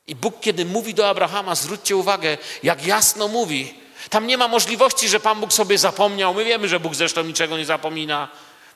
[0.06, 3.74] I Bóg, kiedy mówi do Abrahama, zwróćcie uwagę, jak jasno mówi.
[4.10, 6.34] Tam nie ma możliwości, że Pan Bóg sobie zapomniał.
[6.34, 8.28] My wiemy, że Bóg zresztą niczego nie zapomina.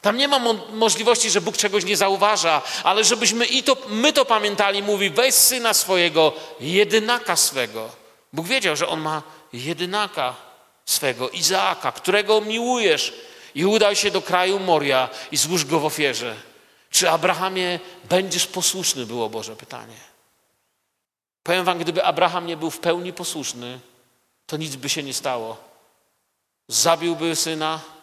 [0.07, 4.12] Tam nie ma mo możliwości, że Bóg czegoś nie zauważa, ale żebyśmy i to, my
[4.12, 7.88] to pamiętali, mówi, weź syna swojego, jedynaka swego.
[8.33, 10.35] Bóg wiedział, że on ma jedynaka.
[10.85, 13.14] swego Izaaka, którego miłujesz
[13.55, 16.37] i udaj się do kraju Moria i złóż go w ofierze.
[16.90, 19.99] Czy Abrahamie będziesz posłuszny, było Boże pytanie.
[21.42, 23.81] Powiem wam, gdyby Abraham nie był w pełni posłuszny,
[24.47, 25.57] to nic by się nie stało.
[26.69, 27.96] Zabiłby syna,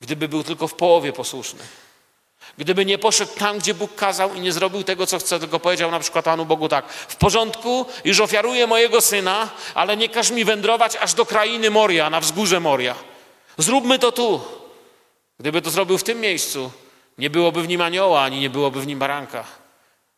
[0.00, 1.60] gdyby był tylko w połowie posłuszny.
[2.58, 5.90] Gdyby nie poszedł tam, gdzie Bóg kazał i nie zrobił tego, co chce, tylko powiedział
[5.90, 10.44] na przykład Panu Bogu tak, w porządku, już ofiaruję mojego syna, ale nie każ mi
[10.44, 12.94] wędrować aż do krainy Moria, na wzgórze Moria.
[13.58, 14.40] Zróbmy to tu.
[15.40, 16.70] Gdyby to zrobił w tym miejscu,
[17.18, 19.44] nie byłoby w nim anioła, ani nie byłoby w nim baranka.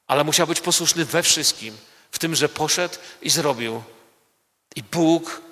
[0.07, 1.77] Ale musiał być posłuszny we wszystkim,
[2.11, 3.83] w tym, że poszedł i zrobił.
[4.77, 5.43] I Bóg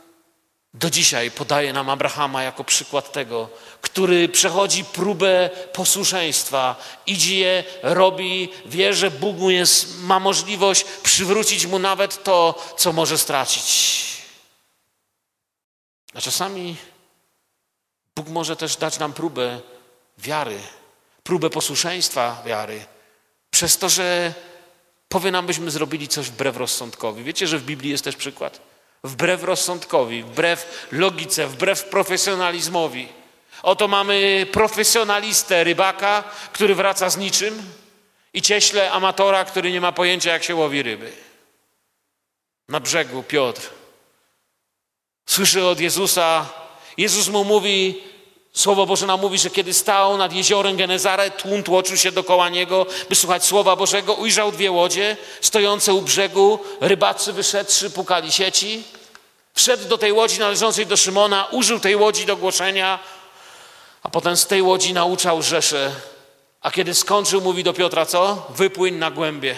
[0.79, 3.49] do dzisiaj podaje nam Abrahama jako przykład tego,
[3.81, 11.79] który przechodzi próbę posłuszeństwa, idzie, robi, wie, że Bóg mu jest, ma możliwość przywrócić mu
[11.79, 14.07] nawet to, co może stracić.
[16.15, 16.77] A czasami
[18.17, 19.61] Bóg może też dać nam próbę
[20.19, 20.59] wiary,
[21.23, 22.87] próbę posłuszeństwa wiary,
[23.51, 24.35] przez to, że
[25.09, 27.25] powie nam, byśmy zrobili coś wbrew rozsądkowi.
[27.25, 28.76] Wiecie, że w Biblii jest też przykład?
[29.07, 33.09] Wbrew rozsądkowi, wbrew logice, wbrew profesjonalizmowi.
[33.63, 37.63] Oto mamy profesjonalistę rybaka, który wraca z niczym
[38.33, 41.13] i cieśle amatora, który nie ma pojęcia, jak się łowi ryby.
[42.69, 43.71] Na brzegu Piotr
[45.27, 46.47] słyszy od Jezusa,
[46.97, 48.03] Jezus mu mówi,
[48.57, 52.87] Słowo Boże nam mówi, że kiedy stał nad jeziorem Genezaret, tłum tłoczył się dokoła niego,
[53.09, 54.15] by słuchać Słowa Bożego.
[54.15, 56.59] Ujrzał dwie łodzie stojące u brzegu.
[56.81, 58.83] Rybacy wyszedłszy pukali sieci.
[59.55, 62.99] Wszedł do tej łodzi należącej do Szymona, użył tej łodzi do głoszenia,
[64.03, 65.91] a potem z tej łodzi nauczał Rzeszę.
[66.61, 68.47] A kiedy skończył, mówi do Piotra, co?
[68.51, 69.57] Wypłyń na głębie.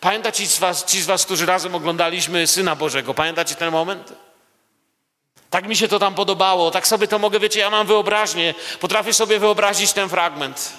[0.00, 4.12] Pamiętacie ci z was, ci z was którzy razem oglądaliśmy Syna Bożego, pamiętacie ten moment?
[5.54, 9.12] Tak mi się to tam podobało, tak sobie to mogę, wiecie, ja mam wyobraźnię, potrafię
[9.12, 10.72] sobie wyobrazić ten fragment.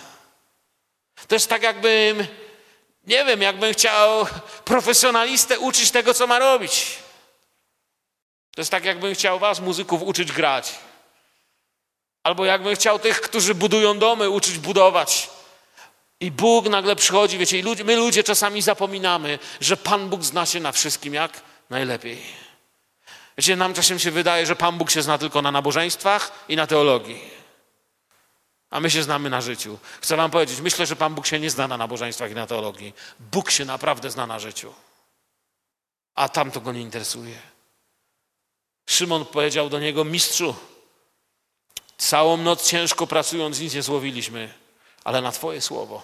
[1.28, 2.28] To jest tak, jakbym,
[3.08, 4.28] nie wiem, jakbym chciał
[4.66, 6.98] profesjonalistę uczyć tego, co ma robić.
[8.56, 10.76] To jest tak, jakbym chciał was, muzyków, uczyć grać.
[12.24, 15.30] Albo jakbym chciał tych, którzy budują domy, uczyć budować.
[16.20, 20.46] I Bóg nagle przychodzi, wiecie, i ludzie, my ludzie czasami zapominamy, że Pan Bóg zna
[20.46, 22.45] się na wszystkim jak najlepiej.
[23.38, 26.68] Wiecie, nam czasem się wydaje, że Pan Bóg się zna tylko na nabożeństwach i na
[26.68, 27.22] teologii.
[28.70, 29.80] A my się znamy na życiu.
[30.02, 32.94] Chcę Wam powiedzieć, myślę, że Pan Bóg się nie zna na nabożeństwach i na teologii.
[33.20, 34.74] Bóg się naprawdę zna na życiu.
[36.16, 37.40] A tam to go nie interesuje.
[38.90, 40.56] Szymon powiedział do niego: Mistrzu,
[41.98, 44.54] całą noc ciężko pracując nic nie złowiliśmy,
[45.04, 46.02] ale na Twoje słowo.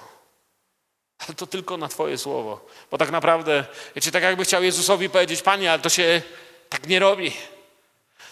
[1.18, 2.66] Ale to tylko na Twoje słowo.
[2.92, 3.66] Bo tak naprawdę,
[3.96, 6.22] wiecie, tak jakby chciał Jezusowi powiedzieć: Panie, ale to się
[6.72, 7.32] tak nie robi.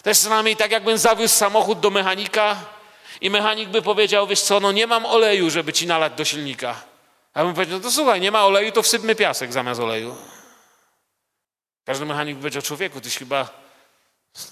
[0.02, 2.56] To jest przynajmniej tak, jakbym zawiózł samochód do mechanika
[3.20, 6.82] i mechanik by powiedział, wiesz co, no nie mam oleju, żeby ci nalać do silnika.
[7.34, 10.16] Ja bym powiedział, no to słuchaj, nie ma oleju, to wsypmy piasek zamiast oleju.
[11.84, 13.48] Każdy mechanik by powiedział, człowieku, tyś chyba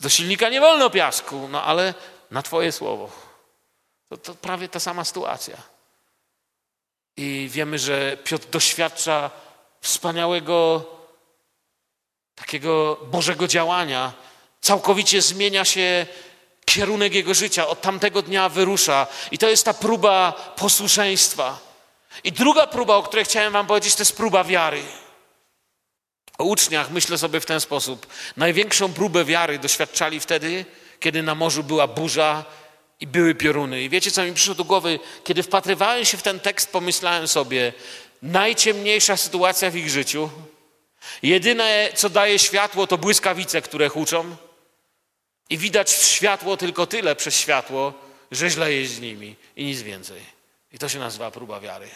[0.00, 1.94] do silnika nie wolno piasku, no ale
[2.30, 3.10] na twoje słowo.
[4.08, 5.56] To, to prawie ta sama sytuacja.
[7.16, 9.30] I wiemy, że Piotr doświadcza
[9.80, 10.84] wspaniałego
[12.38, 14.12] takiego Bożego działania,
[14.60, 16.06] całkowicie zmienia się
[16.64, 17.68] kierunek jego życia.
[17.68, 19.06] Od tamtego dnia wyrusza.
[19.30, 21.58] I to jest ta próba posłuszeństwa.
[22.24, 24.82] I druga próba, o której chciałem Wam powiedzieć, to jest próba wiary.
[26.38, 28.06] O uczniach myślę sobie w ten sposób.
[28.36, 30.64] Największą próbę wiary doświadczali wtedy,
[31.00, 32.44] kiedy na morzu była burza
[33.00, 33.82] i były pioruny.
[33.82, 34.98] I wiecie, co mi przyszło do głowy?
[35.24, 37.72] Kiedy wpatrywałem się w ten tekst, pomyślałem sobie,
[38.22, 40.30] najciemniejsza sytuacja w ich życiu
[41.22, 44.36] Jedyne, co daje światło, to błyskawice, które huczą.
[45.50, 47.92] I widać światło tylko tyle przez światło,
[48.30, 50.20] że źle jest z nimi i nic więcej.
[50.72, 51.88] I to się nazywa próba wiary.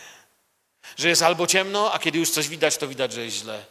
[0.97, 3.65] Że jest albo ciemno, a kiedy już coś widać, to widać, że jest źle.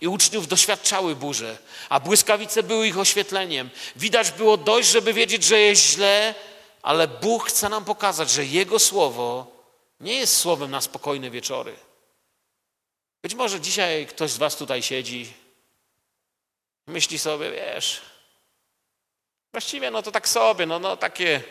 [0.00, 3.70] I uczniów doświadczały burze, a błyskawice były ich oświetleniem.
[3.96, 6.34] Widać było dość, żeby wiedzieć, że jest źle,
[6.82, 9.56] ale Bóg chce nam pokazać, że Jego słowo
[10.00, 11.76] nie jest słowem na spokojne wieczory.
[13.26, 15.32] Być może dzisiaj ktoś z Was tutaj siedzi,
[16.86, 18.02] myśli sobie, wiesz,
[19.52, 21.42] właściwie no to tak sobie, no, no takie,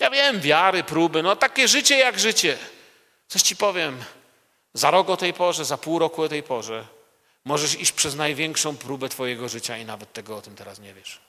[0.00, 2.58] ja wiem, wiary, próby, no takie życie jak życie.
[3.28, 4.04] Coś Ci powiem,
[4.74, 6.86] za rok o tej porze, za pół roku o tej porze
[7.44, 11.20] możesz iść przez największą próbę Twojego życia i nawet tego o tym teraz nie wiesz.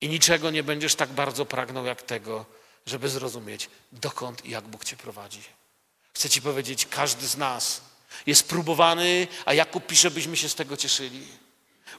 [0.00, 2.46] I niczego nie będziesz tak bardzo pragnął jak tego,
[2.86, 5.42] żeby zrozumieć, dokąd i jak Bóg Cię prowadzi.
[6.14, 7.88] Chcę Ci powiedzieć, każdy z nas
[8.26, 11.26] jest próbowany, a Jakub pisze, byśmy się z tego cieszyli.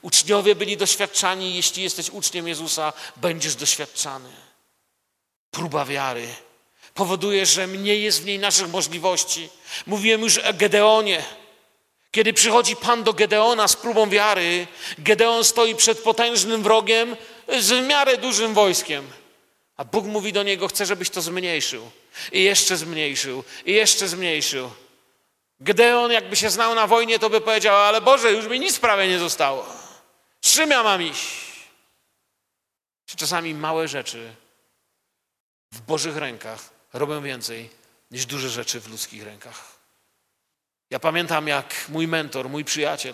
[0.01, 4.29] Uczniowie byli doświadczani, jeśli jesteś uczniem Jezusa, będziesz doświadczany.
[5.51, 6.27] Próba wiary
[6.93, 9.49] powoduje, że mniej jest w niej naszych możliwości.
[9.87, 11.23] Mówiłem już o Gedeonie.
[12.11, 14.67] Kiedy przychodzi Pan do Gedeona z próbą wiary,
[14.97, 17.15] Gedeon stoi przed potężnym wrogiem
[17.59, 19.07] z miarę dużym wojskiem.
[19.77, 21.91] A Bóg mówi do niego: Chcę, żebyś to zmniejszył.
[22.31, 24.69] I jeszcze zmniejszył, i jeszcze zmniejszył.
[25.59, 29.07] Gedeon, jakby się znał na wojnie, to by powiedział: Ale Boże, już mi nic prawie
[29.07, 29.65] nie zostało.
[30.41, 31.49] Z czym ja mam iść?
[33.05, 34.35] Czy czasami małe rzeczy
[35.71, 37.69] w Bożych rękach robią więcej
[38.11, 39.79] niż duże rzeczy w ludzkich rękach?
[40.89, 43.13] Ja pamiętam, jak mój mentor, mój przyjaciel,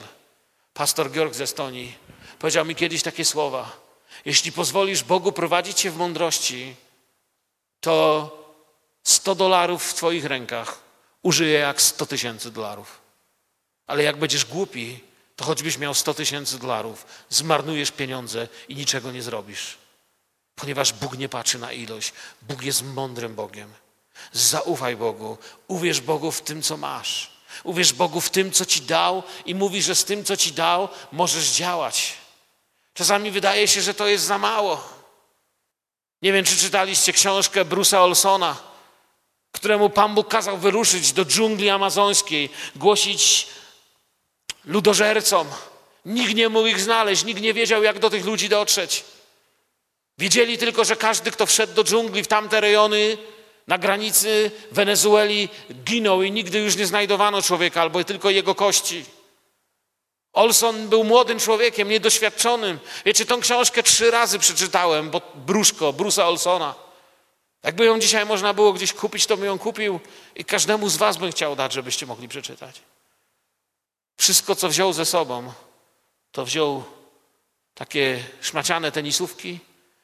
[0.73, 1.97] pastor Georg z Estonii,
[2.39, 3.71] powiedział mi kiedyś takie słowa.
[4.25, 6.75] Jeśli pozwolisz Bogu prowadzić cię w mądrości,
[7.79, 8.29] to
[9.03, 10.84] 100 dolarów w twoich rękach
[11.25, 13.01] użyje jak 100 tysięcy dolarów.
[13.87, 14.99] Ale jak będziesz głupi,
[15.35, 19.77] to choćbyś miał 100 tysięcy dolarów, zmarnujesz pieniądze i niczego nie zrobisz.
[20.55, 22.13] Ponieważ Bóg nie patrzy na ilość.
[22.41, 23.73] Bóg jest mądrym Bogiem.
[24.31, 27.31] Zaufaj Bogu, uwierz Bogu w tym, co masz.
[27.63, 30.89] Uwierz Bogu w tym, co ci dał i mówi, że z tym, co ci dał,
[31.11, 32.13] możesz działać.
[32.93, 34.89] Czasami wydaje się, że to jest za mało.
[36.21, 38.74] Nie wiem, czy czytaliście książkę Bruce'a Olsona,
[39.55, 43.47] któremu Pan Bóg kazał wyruszyć do dżungli amazońskiej, głosić
[44.65, 45.47] ludożercom.
[46.05, 49.03] Nikt nie mógł ich znaleźć, nikt nie wiedział, jak do tych ludzi dotrzeć.
[50.17, 53.17] Wiedzieli tylko, że każdy, kto wszedł do dżungli w tamte rejony,
[53.67, 55.49] na granicy Wenezueli,
[55.83, 59.05] ginął i nigdy już nie znajdowano człowieka, albo tylko jego kości.
[60.33, 62.79] Olson był młodym człowiekiem, niedoświadczonym.
[63.05, 66.84] Wiecie, tą książkę trzy razy przeczytałem, bo Bruszko, Bruce'a Olsona.
[67.65, 69.99] Jakby ją dzisiaj można było gdzieś kupić, to bym ją kupił
[70.35, 72.81] i każdemu z was bym chciał dać, żebyście mogli przeczytać.
[74.17, 75.53] Wszystko, co wziął ze sobą,
[76.31, 76.83] to wziął
[77.73, 79.59] takie szmaciane tenisówki,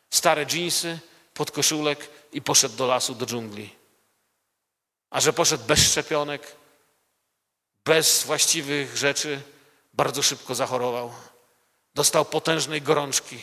[0.09, 0.99] stare dżinsy,
[1.33, 3.75] podkoszulek i poszedł do lasu, do dżungli.
[5.09, 6.55] A że poszedł bez szczepionek,
[7.85, 9.41] bez właściwych rzeczy,
[9.93, 11.13] bardzo szybko zachorował.
[11.95, 13.41] Dostał potężnej gorączki.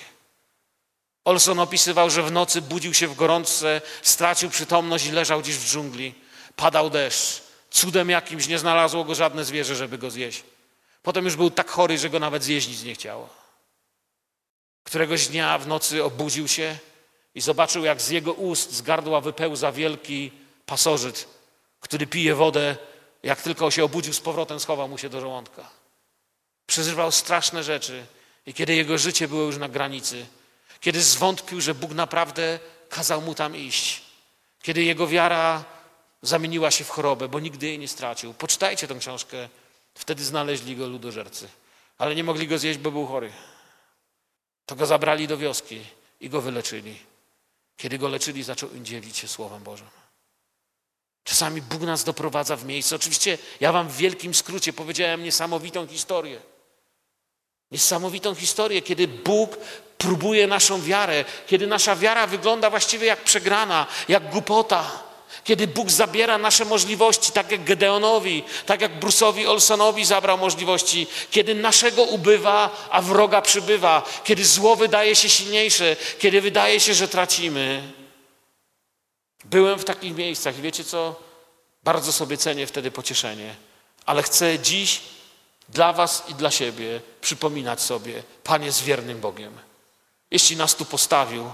[1.28, 5.70] Olson opisywał, że w nocy budził się w gorączce, stracił przytomność i leżał gdzieś w
[5.70, 6.14] dżungli.
[6.56, 7.42] Padał deszcz.
[7.70, 10.44] Cudem jakimś nie znalazło go żadne zwierzę, żeby go zjeść.
[11.02, 13.28] Potem już był tak chory, że go nawet zjeść nie chciało.
[14.84, 16.76] Któregoś dnia w nocy obudził się
[17.34, 20.32] i zobaczył, jak z jego ust, z gardła wypełza wielki
[20.66, 21.28] pasożyt,
[21.80, 22.76] który pije wodę.
[23.22, 25.70] Jak tylko się obudził z powrotem, schował mu się do żołądka.
[26.66, 28.06] Przeżywał straszne rzeczy
[28.46, 30.26] i kiedy jego życie było już na granicy,
[30.80, 34.02] kiedy zwątpił, że Bóg naprawdę kazał mu tam iść,
[34.62, 35.64] kiedy jego wiara
[36.22, 38.34] zamieniła się w chorobę, bo nigdy jej nie stracił.
[38.34, 39.48] Poczytajcie tę książkę.
[39.94, 41.48] Wtedy znaleźli go ludożercy,
[41.98, 43.32] ale nie mogli go zjeść, bo był chory.
[44.66, 45.80] To go zabrali do wioski
[46.20, 46.98] i go wyleczyli.
[47.76, 49.86] Kiedy go leczyli, zaczął im dzielić się Słowem Bożym.
[51.24, 52.96] Czasami Bóg nas doprowadza w miejsce.
[52.96, 56.40] Oczywiście ja wam w wielkim skrócie powiedziałem niesamowitą historię.
[57.70, 59.56] Niesamowitą historię, kiedy Bóg
[59.98, 64.90] próbuje naszą wiarę, kiedy nasza wiara wygląda właściwie jak przegrana, jak głupota,
[65.44, 71.54] kiedy Bóg zabiera nasze możliwości, tak jak Gedeonowi, tak jak Bruce'owi Olsonowi zabrał możliwości, kiedy
[71.54, 77.92] naszego ubywa, a wroga przybywa, kiedy zło wydaje się silniejsze, kiedy wydaje się, że tracimy.
[79.44, 81.14] Byłem w takich miejscach i wiecie co?
[81.84, 83.54] Bardzo sobie cenię wtedy pocieszenie,
[84.06, 85.00] ale chcę dziś
[85.68, 89.58] dla Was i dla siebie przypominać sobie, Pan jest wiernym Bogiem.
[90.30, 91.50] Jeśli nas tu postawił,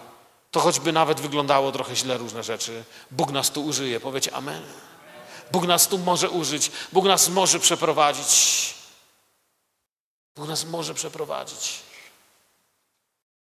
[0.50, 4.00] to choćby nawet wyglądało trochę źle różne rzeczy, Bóg nas tu użyje.
[4.00, 4.62] Powiecie Amen.
[5.52, 8.74] Bóg nas tu może użyć, Bóg nas może przeprowadzić.
[10.36, 11.78] Bóg nas może przeprowadzić.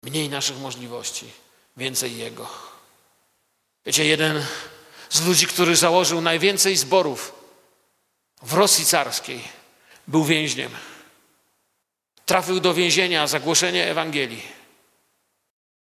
[0.04, 1.32] Mniej naszych możliwości,
[1.78, 2.48] więcej Jego.
[3.86, 4.46] Wiecie, jeden
[5.10, 7.34] z ludzi, który założył najwięcej zborów
[8.42, 9.59] w Rosji carskiej,
[10.10, 10.72] był więźniem.
[12.26, 14.44] Trafił do więzienia za głoszenie Ewangelii.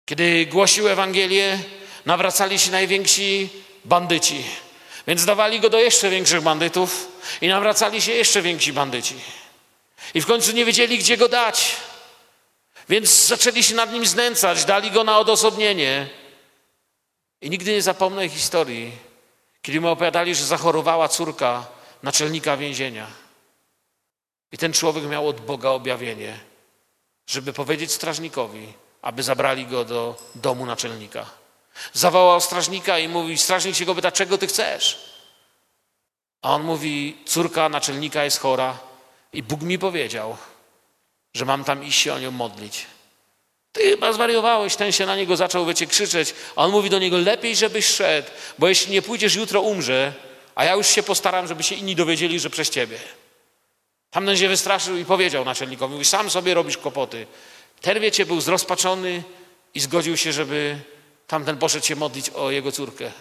[0.05, 1.59] Kiedy głosił Ewangelię,
[2.07, 3.49] nawracali się najwięksi
[3.85, 4.45] bandyci.
[5.07, 7.09] Więc dawali go do jeszcze większych bandytów
[7.41, 9.15] i nawracali się jeszcze więksi bandyci.
[10.15, 11.77] I w końcu nie wiedzieli, gdzie go dać.
[12.89, 16.09] Więc zaczęli się nad nim znęcać, dali go na odosobnienie.
[17.41, 18.93] I nigdy nie zapomnę historii,
[19.63, 21.67] kiedy mu opowiadali, że zachorowała córka
[22.03, 23.07] naczelnika więzienia.
[24.53, 26.39] I ten człowiek miał od Boga objawienie,
[27.27, 28.73] żeby powiedzieć strażnikowi,
[29.03, 31.27] aby zabrali go do domu naczelnika.
[31.93, 35.11] Zawołał strażnika i mówi, strażnik się go pyta, czego ty chcesz?
[36.43, 38.79] A on mówi, córka naczelnika jest chora
[39.33, 40.37] i Bóg mi powiedział,
[41.35, 42.87] że mam tam iść się o nią modlić.
[43.73, 47.19] Ty chyba zwariowałeś, ten się na niego zaczął, wiecie, krzyczeć, a on mówi do niego,
[47.19, 50.13] lepiej żebyś szedł, bo jeśli nie pójdziesz, jutro umrze,
[50.55, 52.99] a ja już się postaram, żeby się inni dowiedzieli, że przez ciebie.
[54.11, 57.27] Tamten się wystraszył i powiedział naczelnikowi, mówi, sam sobie robisz kłopoty.
[57.81, 59.23] Ten, wiecie, był zrozpaczony
[59.75, 60.79] i zgodził się, żeby
[61.27, 63.13] tamten poszedł się modlić o jego córkę.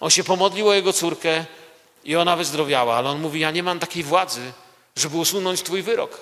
[0.00, 1.44] On się pomodlił o jego córkę
[2.04, 4.52] i ona wyzdrowiała, ale on mówi, ja nie mam takiej władzy,
[4.96, 6.20] żeby usunąć twój wyrok.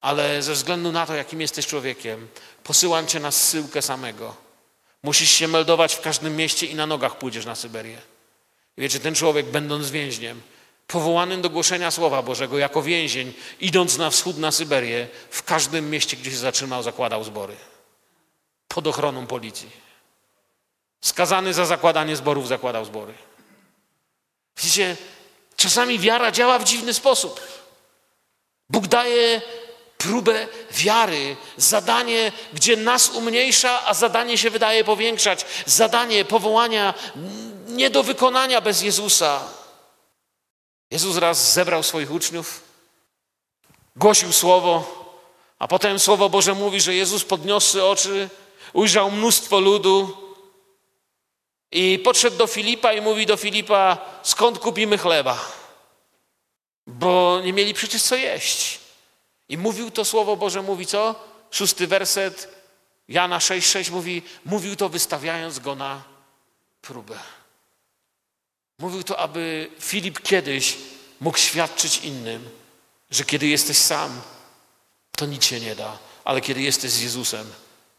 [0.00, 2.28] Ale ze względu na to, jakim jesteś człowiekiem,
[2.64, 4.34] posyłam cię na zsyłkę samego.
[5.02, 7.98] Musisz się meldować w każdym mieście i na nogach pójdziesz na Syberię.
[8.78, 10.42] Wiecie, ten człowiek, będąc więźniem,
[10.86, 16.16] powołanym do głoszenia Słowa Bożego jako więzień, idąc na wschód na Syberię, w każdym mieście,
[16.16, 17.56] gdzie się zatrzymał, zakładał zbory.
[18.68, 19.70] Pod ochroną policji.
[21.00, 23.14] Skazany za zakładanie zborów, zakładał zbory.
[24.56, 24.96] Widzicie,
[25.56, 27.40] czasami wiara działa w dziwny sposób.
[28.70, 29.42] Bóg daje
[29.98, 36.94] próbę wiary, zadanie, gdzie nas umniejsza, a zadanie się wydaje powiększać, zadanie powołania
[37.66, 39.55] nie do wykonania bez Jezusa.
[40.90, 42.62] Jezus raz zebrał swoich uczniów,
[43.96, 45.04] głosił słowo,
[45.58, 48.30] a potem Słowo Boże mówi, że Jezus podniosły oczy,
[48.72, 50.16] ujrzał mnóstwo ludu
[51.70, 55.44] i podszedł do Filipa i mówi do Filipa, skąd kupimy chleba?
[56.86, 58.80] Bo nie mieli przecież co jeść.
[59.48, 61.14] I mówił to Słowo Boże, mówi co?
[61.50, 62.56] Szósty werset
[63.08, 66.02] Jana 6,6 mówi, mówił to wystawiając go na
[66.82, 67.18] próbę.
[68.78, 70.76] Mówił to, aby Filip kiedyś
[71.20, 72.48] mógł świadczyć innym,
[73.10, 74.20] że kiedy jesteś sam,
[75.16, 77.52] to nic się nie da, ale kiedy jesteś z Jezusem,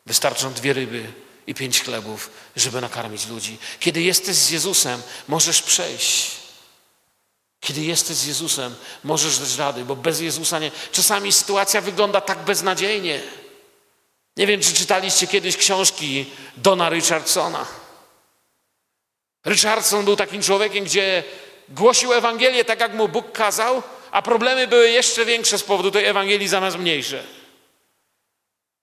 [0.06, 1.14] wystarczą dwie ryby
[1.48, 3.58] i pięć chlebów, żeby nakarmić ludzi.
[3.80, 6.32] Kiedy jesteś z Jezusem, możesz przejść.
[7.60, 10.72] Kiedy jesteś z Jezusem, możesz dać rady, bo bez Jezusa nie.
[10.92, 13.22] Czasami sytuacja wygląda tak beznadziejnie.
[14.38, 16.26] Nie wiem, czy czytaliście kiedyś książki
[16.58, 17.66] Dona Richardsona.
[19.48, 21.24] Richardson był takim człowiekiem, gdzie
[21.70, 26.06] głosił Ewangelię tak, jak mu Bóg kazał, a problemy były jeszcze większe z powodu tej
[26.06, 27.24] Ewangelii zamiast mniejsze.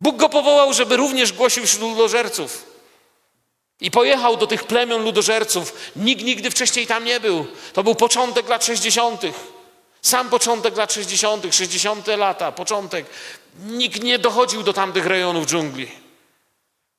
[0.00, 2.74] Bóg go powołał, żeby również głosił wśród ludożerców.
[3.80, 5.90] I pojechał do tych plemion ludożerców.
[5.96, 7.46] Nikt nigdy wcześniej tam nie był.
[7.72, 9.22] To był początek lat 60.
[10.02, 12.06] Sam początek lat 60., 60.
[12.06, 13.06] lata, początek.
[13.66, 15.88] Nikt nie dochodził do tamtych rejonów dżungli.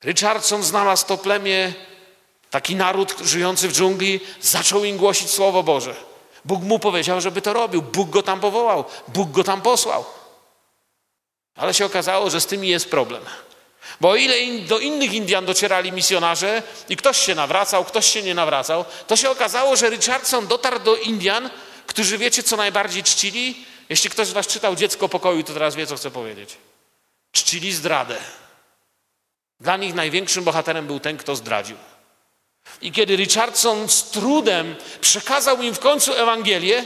[0.04, 1.74] Richardson znalazł to plemię
[2.50, 5.94] Taki naród żyjący w dżungli zaczął im głosić Słowo Boże.
[6.44, 7.82] Bóg mu powiedział, żeby to robił.
[7.82, 8.84] Bóg go tam powołał.
[9.08, 10.04] Bóg go tam posłał.
[11.56, 13.22] Ale się okazało, że z tymi jest problem.
[14.00, 18.34] Bo o ile do innych Indian docierali misjonarze i ktoś się nawracał, ktoś się nie
[18.34, 21.50] nawracał, to się okazało, że Richardson dotarł do Indian,
[21.86, 23.66] którzy wiecie, co najbardziej czcili?
[23.88, 26.56] Jeśli ktoś z was czytał Dziecko Pokoju, to teraz wie, co chcę powiedzieć.
[27.32, 28.18] Czcili zdradę.
[29.60, 31.76] Dla nich największym bohaterem był ten, kto zdradził.
[32.80, 36.84] I kiedy Richardson z trudem przekazał im w końcu Ewangelię,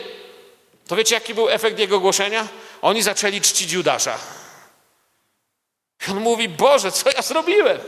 [0.87, 2.49] to wiecie, jaki był efekt jego głoszenia?
[2.83, 4.18] Oni zaczęli czcić Judasza.
[6.09, 7.78] I on mówi, Boże, co ja zrobiłem?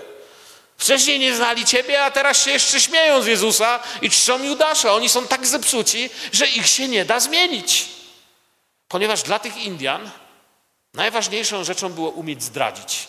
[0.78, 4.94] Wcześniej nie znali Ciebie, a teraz się jeszcze śmieją z Jezusa i czczą Judasza.
[4.94, 7.88] Oni są tak zepsuci, że ich się nie da zmienić.
[8.88, 10.10] Ponieważ dla tych Indian
[10.94, 13.08] najważniejszą rzeczą było umieć zdradzić.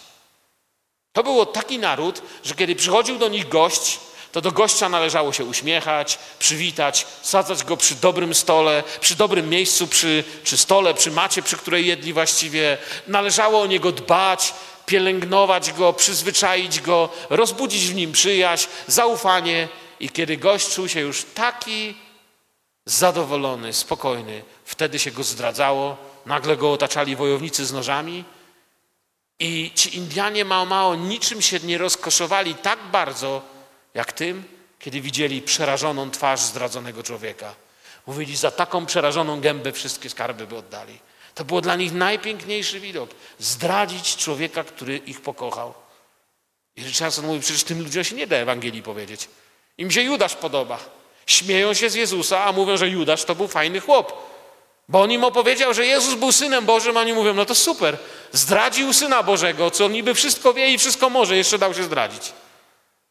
[1.14, 4.00] To było taki naród, że kiedy przychodził do nich gość,
[4.34, 9.88] to do gościa należało się uśmiechać, przywitać, sadzać go przy dobrym stole, przy dobrym miejscu,
[9.88, 12.78] przy, przy stole, przy macie, przy której jedli właściwie.
[13.08, 14.54] Należało o niego dbać,
[14.86, 19.68] pielęgnować go, przyzwyczaić go, rozbudzić w nim przyjaźń, zaufanie.
[20.00, 21.96] I kiedy gość czuł się już taki
[22.86, 28.24] zadowolony, spokojny, wtedy się go zdradzało, nagle go otaczali wojownicy z nożami.
[29.40, 33.53] I ci Indianie mało, mało niczym się nie rozkoszowali tak bardzo,
[33.94, 34.44] jak tym,
[34.80, 37.56] kiedy widzieli przerażoną twarz zdradzonego człowieka.
[38.08, 41.00] Mówili, za taką przerażoną gębę wszystkie skarby by oddali.
[41.36, 43.10] To było dla nich najpiękniejszy widok.
[43.40, 45.74] Zdradzić człowieka, który ich pokochał.
[46.76, 49.30] I Richardson mówi, przecież tym ludziom się nie da Ewangelii powiedzieć.
[49.78, 50.80] Im się Judasz podoba.
[51.28, 54.34] Śmieją się z Jezusa, a mówią, że Judasz to był fajny chłop.
[54.90, 57.98] Bo on im opowiedział, że Jezus był Synem Bożym, a oni mówią, no to super.
[58.32, 62.34] Zdradził Syna Bożego, co on niby wszystko wie i wszystko może, jeszcze dał się zdradzić.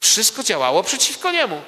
[0.02, 1.62] Wszystko działało przeciwko niemu.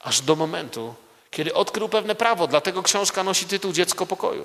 [0.00, 0.94] Aż do momentu,
[1.30, 4.44] kiedy odkrył pewne prawo, dlatego książka nosi tytuł Dziecko pokoju.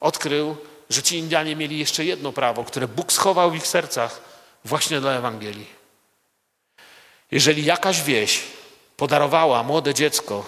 [0.00, 0.56] Odkrył,
[0.90, 4.20] że ci Indianie mieli jeszcze jedno prawo, które Bóg schował w ich sercach
[4.64, 5.66] właśnie dla Ewangelii.
[7.30, 8.42] Jeżeli jakaś wieś
[8.96, 10.44] podarowała młode dziecko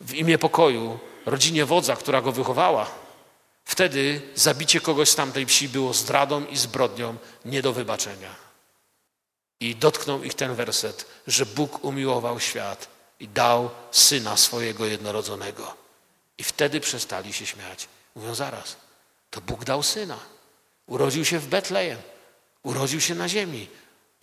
[0.00, 2.86] w imię pokoju rodzinie wodza, która go wychowała,
[3.64, 8.41] Wtedy zabicie kogoś z tamtej wsi było zdradą i zbrodnią nie do wybaczenia.
[9.62, 12.88] I dotknął ich ten werset, że Bóg umiłował świat
[13.20, 15.74] i dał syna swojego jednorodzonego.
[16.38, 17.88] I wtedy przestali się śmiać.
[18.14, 18.76] Mówią zaraz,
[19.30, 20.18] to Bóg dał syna.
[20.86, 21.98] Urodził się w Betlejem,
[22.62, 23.68] urodził się na ziemi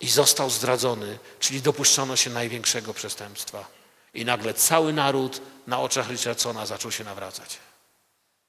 [0.00, 3.68] i został zdradzony, czyli dopuszczono się największego przestępstwa.
[4.14, 7.58] I nagle cały naród na oczach Richardsona zaczął się nawracać.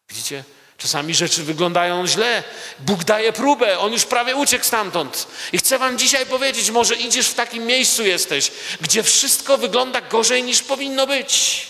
[0.09, 0.43] Widzicie?
[0.81, 2.43] Czasami rzeczy wyglądają źle.
[2.79, 5.27] Bóg daje próbę, on już prawie uciekł stamtąd.
[5.53, 8.51] I chcę Wam dzisiaj powiedzieć, może idziesz w takim miejscu jesteś,
[8.81, 11.67] gdzie wszystko wygląda gorzej niż powinno być.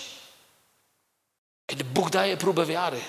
[1.66, 3.00] Kiedy Bóg daje próbę wiary,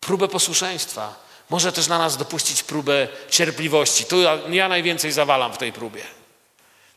[0.00, 1.14] próbę posłuszeństwa,
[1.50, 4.04] może też na nas dopuścić próbę cierpliwości.
[4.04, 6.02] Tu ja, ja najwięcej zawalam w tej próbie.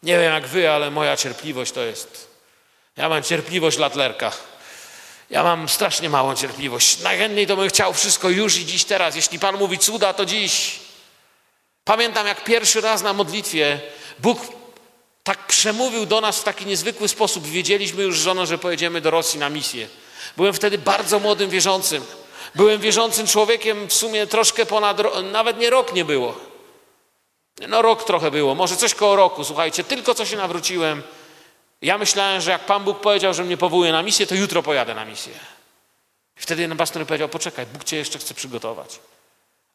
[0.04, 2.28] Nie wiem jak Wy, ale moja cierpliwość to jest.
[2.98, 4.32] Ja mam cierpliwość latlerka.
[5.32, 7.00] Ja mam strasznie małą cierpliwość.
[7.00, 9.16] Najchętniej to bym chciał wszystko już i dziś teraz.
[9.16, 10.80] Jeśli Pan mówi cuda, to dziś.
[11.84, 13.80] Pamiętam, jak pierwszy raz na modlitwie
[14.20, 14.40] Bóg
[15.24, 17.48] tak przemówił do nas w taki niezwykły sposób.
[17.48, 19.88] Wiedzieliśmy już z żoną, że pojedziemy do Rosji na misję.
[20.38, 22.06] Byłem wtedy bardzo młodym wierzącym.
[22.56, 25.02] Byłem wierzącym człowiekiem w sumie troszkę ponad,
[25.32, 26.36] nawet nie rok nie było.
[27.68, 31.04] No rok trochę było, może coś koło roku, słuchajcie, tylko co się nawróciłem.
[31.82, 34.96] Ja myślałem, że jak Pan Bóg powiedział, że mnie powołuje na misję, to jutro pojadę
[34.96, 35.34] na misję.
[36.38, 39.00] I wtedy jeden pastor powiedział, poczekaj, Bóg Cię jeszcze chce przygotować.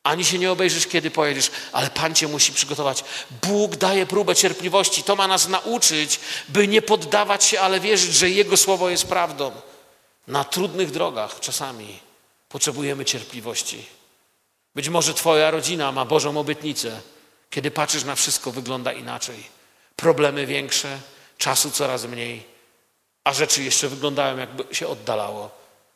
[0.02, 3.04] Ani się nie obejrzysz, kiedy pojedziesz, ale Pan Cię musi przygotować.
[3.42, 5.02] Bóg daje próbę cierpliwości.
[5.02, 9.52] To ma nas nauczyć, by nie poddawać się, ale wierzyć, że Jego słowo jest prawdą.
[10.26, 12.00] Na trudnych drogach czasami
[12.48, 13.86] potrzebujemy cierpliwości.
[14.74, 17.00] Być może Twoja rodzina ma Bożą obietnicę.
[17.50, 19.44] Kiedy patrzysz na wszystko, wygląda inaczej.
[19.96, 20.98] Problemy większe,
[21.38, 22.44] czasu coraz mniej,
[23.24, 25.50] a rzeczy jeszcze wyglądają, jakby się oddalało.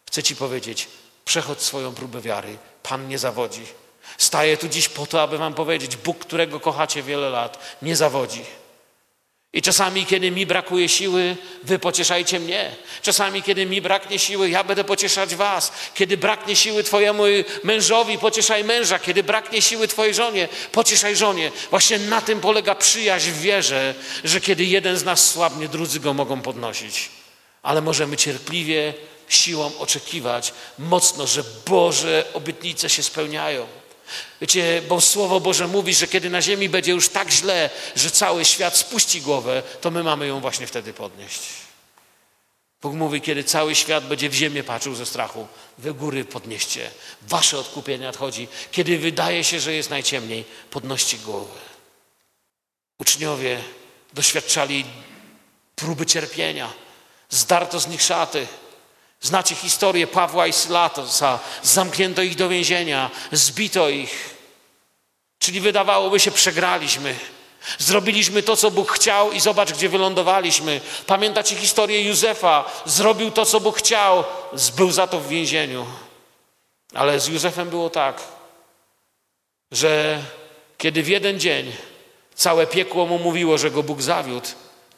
[0.09, 0.89] Chcę Ci powiedzieć,
[1.25, 2.59] przechodź swoją próbę wiary.
[2.83, 3.63] Pan nie zawodzi.
[4.19, 8.45] Staję tu dziś po to, aby Wam powiedzieć, Bóg, którego kochacie wiele lat, nie zawodzi.
[9.53, 12.71] I czasami, kiedy mi brakuje siły, wy pocieszajcie mnie.
[13.03, 15.73] Czasami, kiedy mi braknie siły, ja będę pocieszać was.
[15.95, 17.23] Kiedy braknie siły twojemu
[17.63, 18.99] mężowi, pocieszaj męża.
[18.99, 21.53] Kiedy braknie siły twojej żonie, pocieszaj żonie.
[21.71, 23.95] Właśnie na tym polega przyjaźń w wierze,
[24.25, 27.09] że kiedy jeden z nas słabnie, drudzy go mogą podnosić.
[27.63, 28.95] Ale możemy cierpliwie,
[29.29, 33.67] siłą oczekiwać mocno, że Boże obietnice się spełniają.
[34.41, 38.45] Wiecie, bo Słowo Boże mówi, że kiedy na ziemi będzie już tak źle, że cały
[38.45, 41.41] świat spuści głowę, to my mamy ją właśnie wtedy podnieść.
[42.83, 45.47] Bóg mówi, kiedy cały świat będzie w ziemię patrzył ze strachu,
[45.79, 46.91] wy góry podnieście.
[47.23, 48.49] Wasze odkupienie nadchodzi.
[48.73, 51.59] Kiedy wydaje się, że jest najciemniej, podnoście głowy.
[52.99, 53.63] Uczniowie
[54.13, 54.85] doświadczali
[55.77, 56.73] próby cierpienia.
[57.31, 58.47] Zdarto z nich szaty.
[59.21, 61.39] Znacie historię Pawła i Sylatosa.
[61.63, 64.35] Zamknięto ich do więzienia, zbito ich.
[65.39, 67.15] Czyli wydawałoby się, przegraliśmy.
[67.79, 70.81] Zrobiliśmy to, co Bóg chciał i zobacz, gdzie wylądowaliśmy.
[71.07, 72.65] Pamiętacie historię Józefa?
[72.87, 74.25] Zrobił to, co Bóg chciał,
[74.77, 75.87] był za to w więzieniu.
[76.95, 78.23] Ale z Józefem było tak,
[79.73, 80.23] że
[80.79, 81.73] kiedy w jeden dzień
[82.35, 84.49] całe piekło mu mówiło, że go Bóg zawiódł,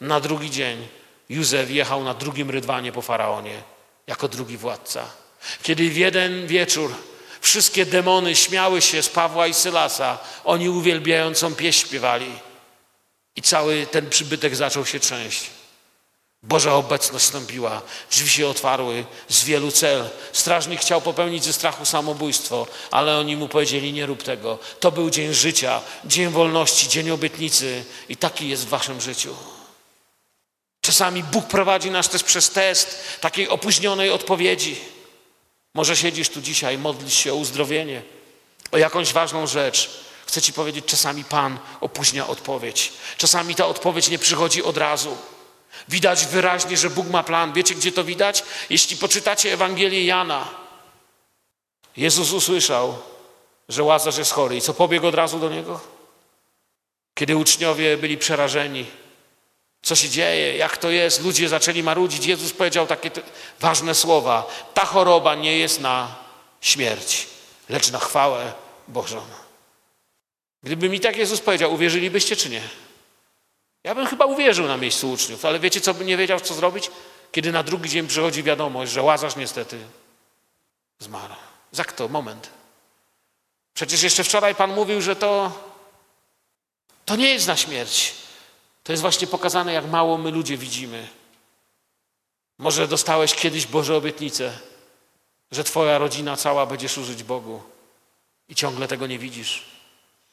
[0.01, 0.89] na drugi dzień
[1.29, 3.72] Józef jechał na drugim rydwanie po faraonie
[4.07, 5.05] jako drugi władca.
[5.63, 6.95] Kiedy w jeden wieczór
[7.41, 12.33] wszystkie demony śmiały się z Pawła i Sylasa, oni uwielbiającą pieśń śpiewali
[13.37, 15.51] i cały ten przybytek zaczął się trzęść.
[16.43, 20.11] Boża obecność nastąpiła, drzwi się otwarły z wielu cel.
[20.33, 24.59] Strażnik chciał popełnić ze strachu samobójstwo, ale oni mu powiedzieli: Nie rób tego.
[24.81, 29.37] To był dzień życia, dzień wolności, dzień obietnicy, i taki jest w waszym życiu.
[30.85, 34.81] Czasami Bóg prowadzi nas też przez test takiej opóźnionej odpowiedzi.
[35.75, 38.03] Może siedzisz tu dzisiaj, modlisz się o uzdrowienie,
[38.73, 39.91] o jakąś ważną rzecz.
[40.27, 42.93] Chcę Ci powiedzieć, czasami Pan opóźnia odpowiedź.
[43.17, 45.17] Czasami ta odpowiedź nie przychodzi od razu.
[45.89, 47.53] Widać wyraźnie, że Bóg ma plan.
[47.53, 48.45] Wiecie, gdzie to widać?
[48.71, 50.49] Jeśli poczytacie Ewangelię Jana.
[51.97, 52.99] Jezus usłyszał,
[53.69, 54.57] że Łazarz jest chory.
[54.57, 55.81] I co pobiegł od razu do niego?
[57.15, 58.87] Kiedy uczniowie byli przerażeni,
[59.83, 61.25] co się dzieje, jak to jest.
[61.25, 62.27] Ludzie zaczęli marudzić.
[62.27, 63.11] Jezus powiedział takie
[63.61, 64.47] ważne słowa.
[64.75, 66.15] Ta choroba nie jest na
[66.61, 67.27] śmierć,
[67.69, 68.53] lecz na chwałę
[68.89, 69.23] Bożą.
[70.63, 72.63] Gdyby mi tak Jezus powiedział, uwierzylibyście czy nie?
[73.85, 76.91] Ja bym chyba uwierzył na miejscu uczniów, ale wiecie, co bym nie wiedział, co zrobić?
[77.33, 79.79] Kiedy na drugi dzień przychodzi wiadomość, że Łazarz niestety
[80.99, 81.35] zmarł.
[81.73, 82.09] Za kto?
[82.09, 82.51] Moment.
[83.75, 85.53] Przecież jeszcze wczoraj Pan mówił, że to,
[87.05, 88.22] to nie jest na śmierć.
[88.83, 91.09] To jest właśnie pokazane, jak mało my ludzie widzimy.
[92.59, 94.59] Może dostałeś kiedyś Boże obietnicę,
[95.51, 97.63] że Twoja rodzina cała będzie służyć Bogu
[98.49, 99.65] i ciągle tego nie widzisz.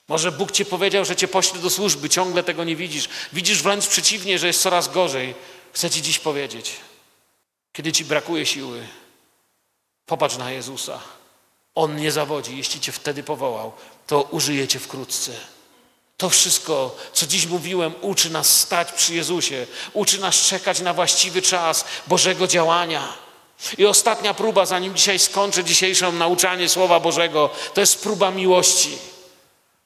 [0.07, 3.09] Może Bóg Ci powiedział, że Cię pośle do służby, ciągle tego nie widzisz.
[3.33, 5.35] Widzisz wręcz przeciwnie, że jest coraz gorzej.
[5.73, 6.75] Chcę Ci dziś powiedzieć,
[7.73, 8.87] kiedy Ci brakuje siły,
[10.05, 10.99] popatrz na Jezusa.
[11.75, 12.57] On nie zawodzi.
[12.57, 13.71] Jeśli Cię wtedy powołał,
[14.07, 15.31] to użyje Cię wkrótce.
[16.19, 21.41] To wszystko, co dziś mówiłem, uczy nas stać przy Jezusie, uczy nas czekać na właściwy
[21.41, 23.13] czas Bożego działania.
[23.77, 28.97] I ostatnia próba, zanim dzisiaj skończę dzisiejsze nauczanie Słowa Bożego, to jest próba miłości.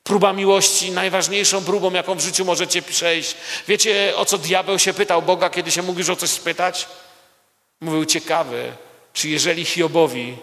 [0.04, 3.36] Próba miłości, najważniejszą próbą, jaką w życiu możecie przejść.
[3.68, 6.88] Wiecie, o co diabeł się pytał Boga, kiedy się mógł o coś spytać?
[7.82, 8.72] Mówił, ciekawy,
[9.14, 10.38] czy jeżeli Hiobowi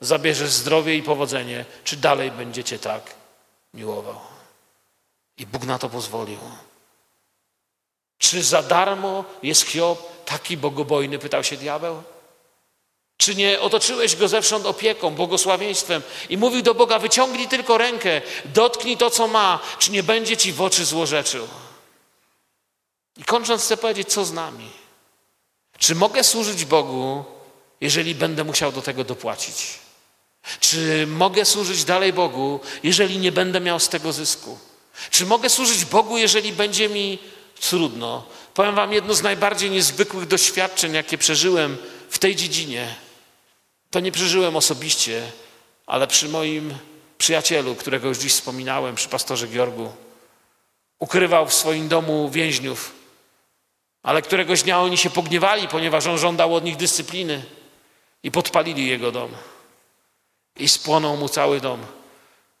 [0.00, 3.14] zabierzesz zdrowie i powodzenie, czy dalej będziecie tak
[3.74, 4.31] miłował?
[5.38, 6.38] I Bóg na to pozwolił.
[8.18, 12.02] Czy za darmo jest Hiob taki bogobojny, pytał się diabeł?
[13.16, 18.96] Czy nie otoczyłeś go zewsząd opieką, błogosławieństwem i mówił do Boga, wyciągnij tylko rękę, dotknij
[18.96, 21.48] to, co ma, czy nie będzie ci w oczy złorzeczył?
[23.16, 24.70] I kończąc chcę powiedzieć, co z nami?
[25.78, 27.24] Czy mogę służyć Bogu,
[27.80, 29.78] jeżeli będę musiał do tego dopłacić?
[30.60, 34.58] Czy mogę służyć dalej Bogu, jeżeli nie będę miał z tego zysku?
[35.10, 37.18] Czy mogę służyć Bogu, jeżeli będzie mi
[37.60, 38.26] trudno?
[38.54, 41.76] Powiem Wam jedno z najbardziej niezwykłych doświadczeń, jakie przeżyłem
[42.10, 42.94] w tej dziedzinie.
[43.90, 45.32] To nie przeżyłem osobiście,
[45.86, 46.74] ale przy moim
[47.18, 49.92] przyjacielu, którego już dziś wspominałem, przy pastorze Georgu.
[50.98, 52.92] Ukrywał w swoim domu więźniów,
[54.02, 57.44] ale któregoś dnia oni się pogniewali, ponieważ on żądał od nich dyscypliny
[58.22, 59.30] i podpalili jego dom.
[60.56, 61.80] I spłonął mu cały dom.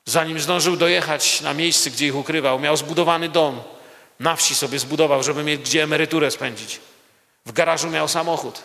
[0.04, 3.62] Zanim zdążył dojechać na miejsce, gdzie ich ukrywał, miał zbudowany dom.
[4.20, 6.80] Na wsi sobie zbudował, żeby mieć gdzie emeryturę spędzić.
[7.46, 8.62] W garażu miał samochód.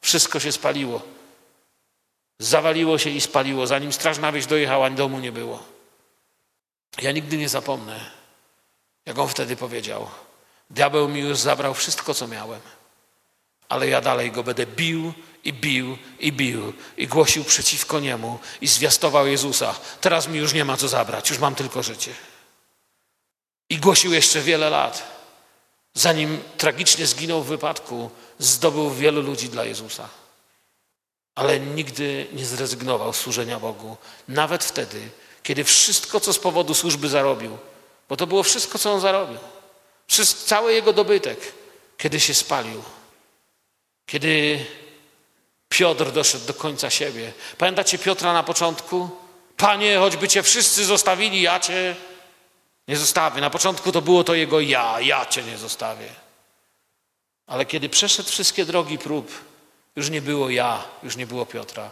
[0.00, 1.02] Wszystko się spaliło.
[2.38, 3.66] Zawaliło się i spaliło.
[3.66, 5.62] Zanim straż na wieś dojechała, domu nie było.
[7.02, 8.10] Ja nigdy nie zapomnę,
[9.06, 10.08] jak on wtedy powiedział.
[10.70, 12.60] Diabeł mi już zabrał wszystko, co miałem,
[13.68, 15.12] ale ja dalej go będę bił
[15.44, 19.74] i bił i bił i głosił przeciwko niemu i zwiastował Jezusa.
[20.00, 22.14] Teraz mi już nie ma co zabrać, już mam tylko życie.
[23.70, 25.20] I głosił jeszcze wiele lat.
[25.94, 30.08] Zanim tragicznie zginął w wypadku, zdobył wielu ludzi dla Jezusa
[31.40, 33.96] ale nigdy nie zrezygnował z służenia Bogu.
[34.28, 35.10] Nawet wtedy,
[35.42, 37.58] kiedy wszystko, co z powodu służby zarobił,
[38.08, 39.38] bo to było wszystko, co on zarobił,
[40.46, 41.52] cały jego dobytek,
[41.96, 42.82] kiedy się spalił,
[44.06, 44.66] kiedy
[45.70, 47.32] Piotr doszedł do końca siebie.
[47.58, 49.10] Pamiętacie Piotra na początku?
[49.56, 51.96] Panie, choćby cię wszyscy zostawili, ja cię
[52.88, 53.40] nie zostawię.
[53.40, 56.08] Na początku to było to jego ja, ja cię nie zostawię.
[57.46, 59.44] Ale kiedy przeszedł wszystkie drogi prób,
[59.96, 61.90] już nie było ja, już nie było Piotra.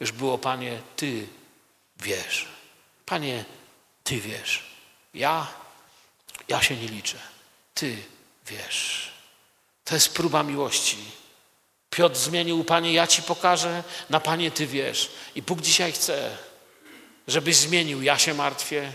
[0.00, 1.26] Już było, Panie, Ty
[1.96, 2.46] wiesz.
[3.06, 3.44] Panie,
[4.04, 4.62] Ty wiesz.
[5.14, 5.46] Ja,
[6.48, 7.18] ja się nie liczę.
[7.74, 7.96] Ty
[8.46, 9.10] wiesz.
[9.84, 10.96] To jest próba miłości.
[11.96, 15.10] Piotr zmienił, Panie, ja Ci pokażę, na Panie Ty wiesz.
[15.34, 16.36] I Bóg dzisiaj chce,
[17.28, 18.92] żebyś zmienił, ja się martwię,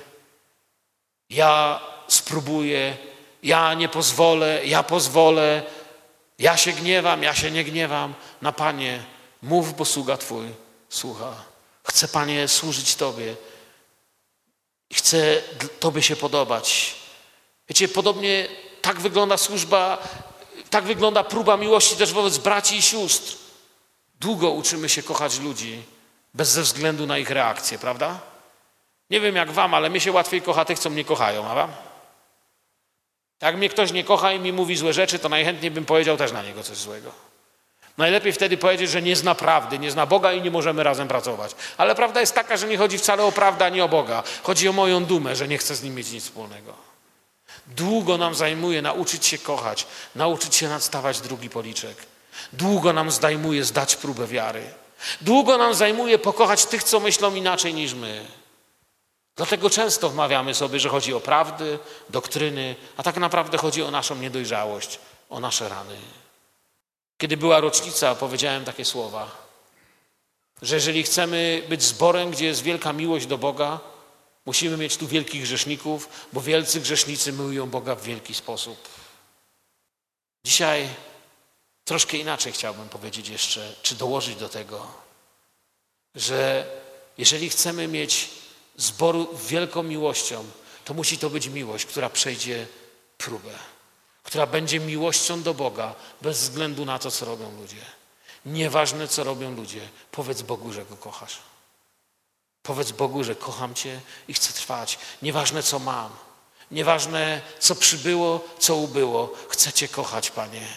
[1.29, 2.97] ja spróbuję,
[3.43, 5.63] ja nie pozwolę, ja pozwolę,
[6.39, 8.13] ja się gniewam, ja się nie gniewam.
[8.41, 9.03] Na Panie,
[9.41, 10.47] mów, bo sługa Twój
[10.89, 11.35] słucha.
[11.83, 13.35] Chcę, Panie, służyć Tobie.
[14.93, 15.41] Chcę
[15.79, 16.95] Tobie się podobać.
[17.69, 18.47] Wiecie, podobnie
[18.81, 20.07] tak wygląda służba,
[20.69, 23.35] tak wygląda próba miłości też wobec braci i sióstr.
[24.19, 25.83] Długo uczymy się kochać ludzi,
[26.33, 28.19] bez względu na ich reakcję, prawda?
[29.09, 31.71] Nie wiem jak wam, ale mnie się łatwiej kocha tych, co mnie kochają, a wam?
[33.41, 36.31] Jak mnie ktoś nie kocha i mi mówi złe rzeczy, to najchętniej bym powiedział też
[36.31, 37.11] na niego coś złego.
[37.97, 41.55] Najlepiej wtedy powiedzieć, że nie zna prawdy, nie zna Boga i nie możemy razem pracować.
[41.77, 44.23] Ale prawda jest taka, że nie chodzi wcale o prawdę, ani o Boga.
[44.43, 46.90] Chodzi o moją dumę, że nie chcę z nim mieć nic wspólnego.
[47.67, 51.97] Długo nam zajmuje nauczyć się kochać, nauczyć się nadstawać drugi policzek.
[52.53, 54.63] Długo nam zajmuje zdać próbę wiary.
[55.21, 58.25] Długo nam zajmuje pokochać tych, co myślą inaczej niż my.
[59.35, 61.79] Dlatego często wmawiamy sobie, że chodzi o prawdy,
[62.09, 64.99] doktryny, a tak naprawdę chodzi o naszą niedojrzałość,
[65.29, 65.97] o nasze rany.
[67.17, 69.31] Kiedy była rocznica, powiedziałem takie słowa,
[70.61, 73.79] że jeżeli chcemy być zborem, gdzie jest wielka miłość do Boga,
[74.45, 78.89] musimy mieć tu wielkich grzeszników, bo wielcy grzesznicy miłują Boga w wielki sposób.
[80.45, 80.89] Dzisiaj
[81.85, 84.87] troszkę inaczej chciałbym powiedzieć jeszcze, czy dołożyć do tego,
[86.15, 86.67] że
[87.17, 88.29] jeżeli chcemy mieć
[88.77, 90.45] zboru wielką miłością,
[90.85, 92.67] to musi to być miłość, która przejdzie
[93.17, 93.53] próbę,
[94.23, 97.85] która będzie miłością do Boga bez względu na to, co robią ludzie.
[98.45, 101.50] Nieważne, co robią ludzie, powiedz Bogu, że Go kochasz.
[102.63, 104.99] Powiedz Bogu, że kocham Cię i chcę trwać.
[105.21, 106.09] Nieważne, co mam.
[106.71, 109.33] Nieważne, co przybyło, co ubyło.
[109.49, 110.67] Chcę Cię kochać, Panie.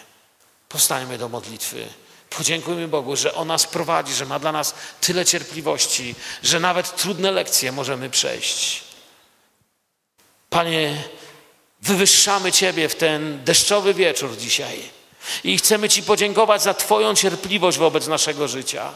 [0.69, 1.87] Powstańmy do modlitwy.
[2.29, 7.31] Podziękujmy Bogu, że On nas prowadzi, że ma dla nas tyle cierpliwości, że nawet trudne
[7.31, 8.83] lekcje możemy przejść.
[10.49, 11.03] Panie,
[11.81, 14.79] wywyższamy Ciebie w ten deszczowy wieczór dzisiaj
[15.43, 18.93] i chcemy Ci podziękować za Twoją cierpliwość wobec naszego życia.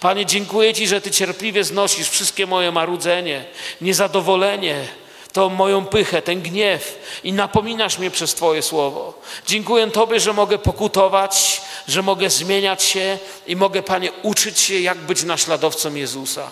[0.00, 3.44] Panie, dziękuję Ci, że Ty cierpliwie znosisz wszystkie moje marudzenie,
[3.80, 4.84] niezadowolenie,
[5.32, 9.20] tą moją pychę, ten gniew i napominasz mnie przez Twoje słowo.
[9.46, 14.98] Dziękuję Tobie, że mogę pokutować, że mogę zmieniać się i mogę, Panie, uczyć się, jak
[14.98, 16.50] być naśladowcą Jezusa.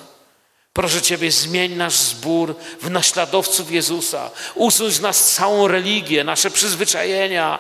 [0.73, 4.31] Proszę Ciebie, zmień nasz zbór w naśladowców Jezusa.
[4.55, 7.59] Usuń z nas całą religię, nasze przyzwyczajenia,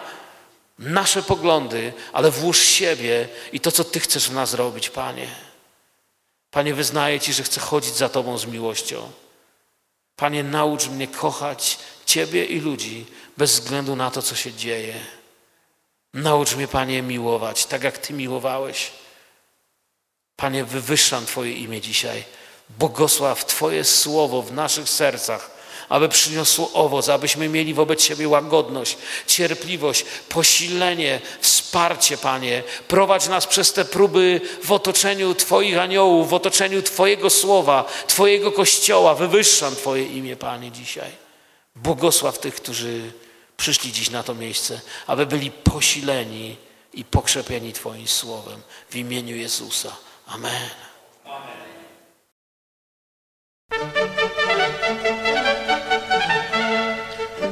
[0.79, 5.48] nasze poglądy, ale włóż siebie i to, co Ty chcesz w nas robić, Panie.
[6.51, 9.13] Panie, wyznaję Ci, że chcę chodzić za Tobą z miłością.
[10.17, 14.95] Panie, naucz mnie kochać Ciebie i ludzi bez względu na to, co się dzieje.
[16.15, 18.91] Naucz mnie, Panie, miłować, tak jak Ty miłowałeś.
[20.37, 22.25] Panie, wywyższam Twoje imię dzisiaj.
[22.79, 25.58] Błogosław Twoje słowo w naszych sercach,
[25.89, 32.63] aby przyniosło owoc, abyśmy mieli wobec siebie łagodność, cierpliwość, posilenie, wsparcie, Panie.
[32.89, 39.15] Prowadź nas przez te próby w otoczeniu Twoich aniołów, w otoczeniu Twojego słowa, Twojego kościoła.
[39.15, 41.11] Wywyższam Twoje imię, Panie, dzisiaj.
[41.77, 43.13] Błogosław tych, którzy
[43.57, 46.57] przyszli dziś na to miejsce, aby byli posileni
[46.95, 48.63] i pokrzepieni Twoim słowem.
[48.91, 49.97] W imieniu Jezusa.
[50.27, 50.71] Amen.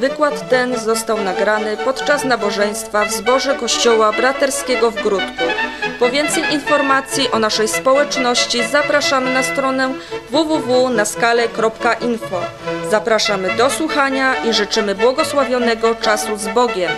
[0.01, 5.45] Wykład ten został nagrany podczas nabożeństwa w zborze Kościoła Braterskiego w Grudku.
[5.99, 9.95] Po więcej informacji o naszej społeczności zapraszamy na stronę
[10.31, 12.41] www.naskale.info.
[12.91, 16.91] Zapraszamy do słuchania i życzymy błogosławionego czasu z Bogiem.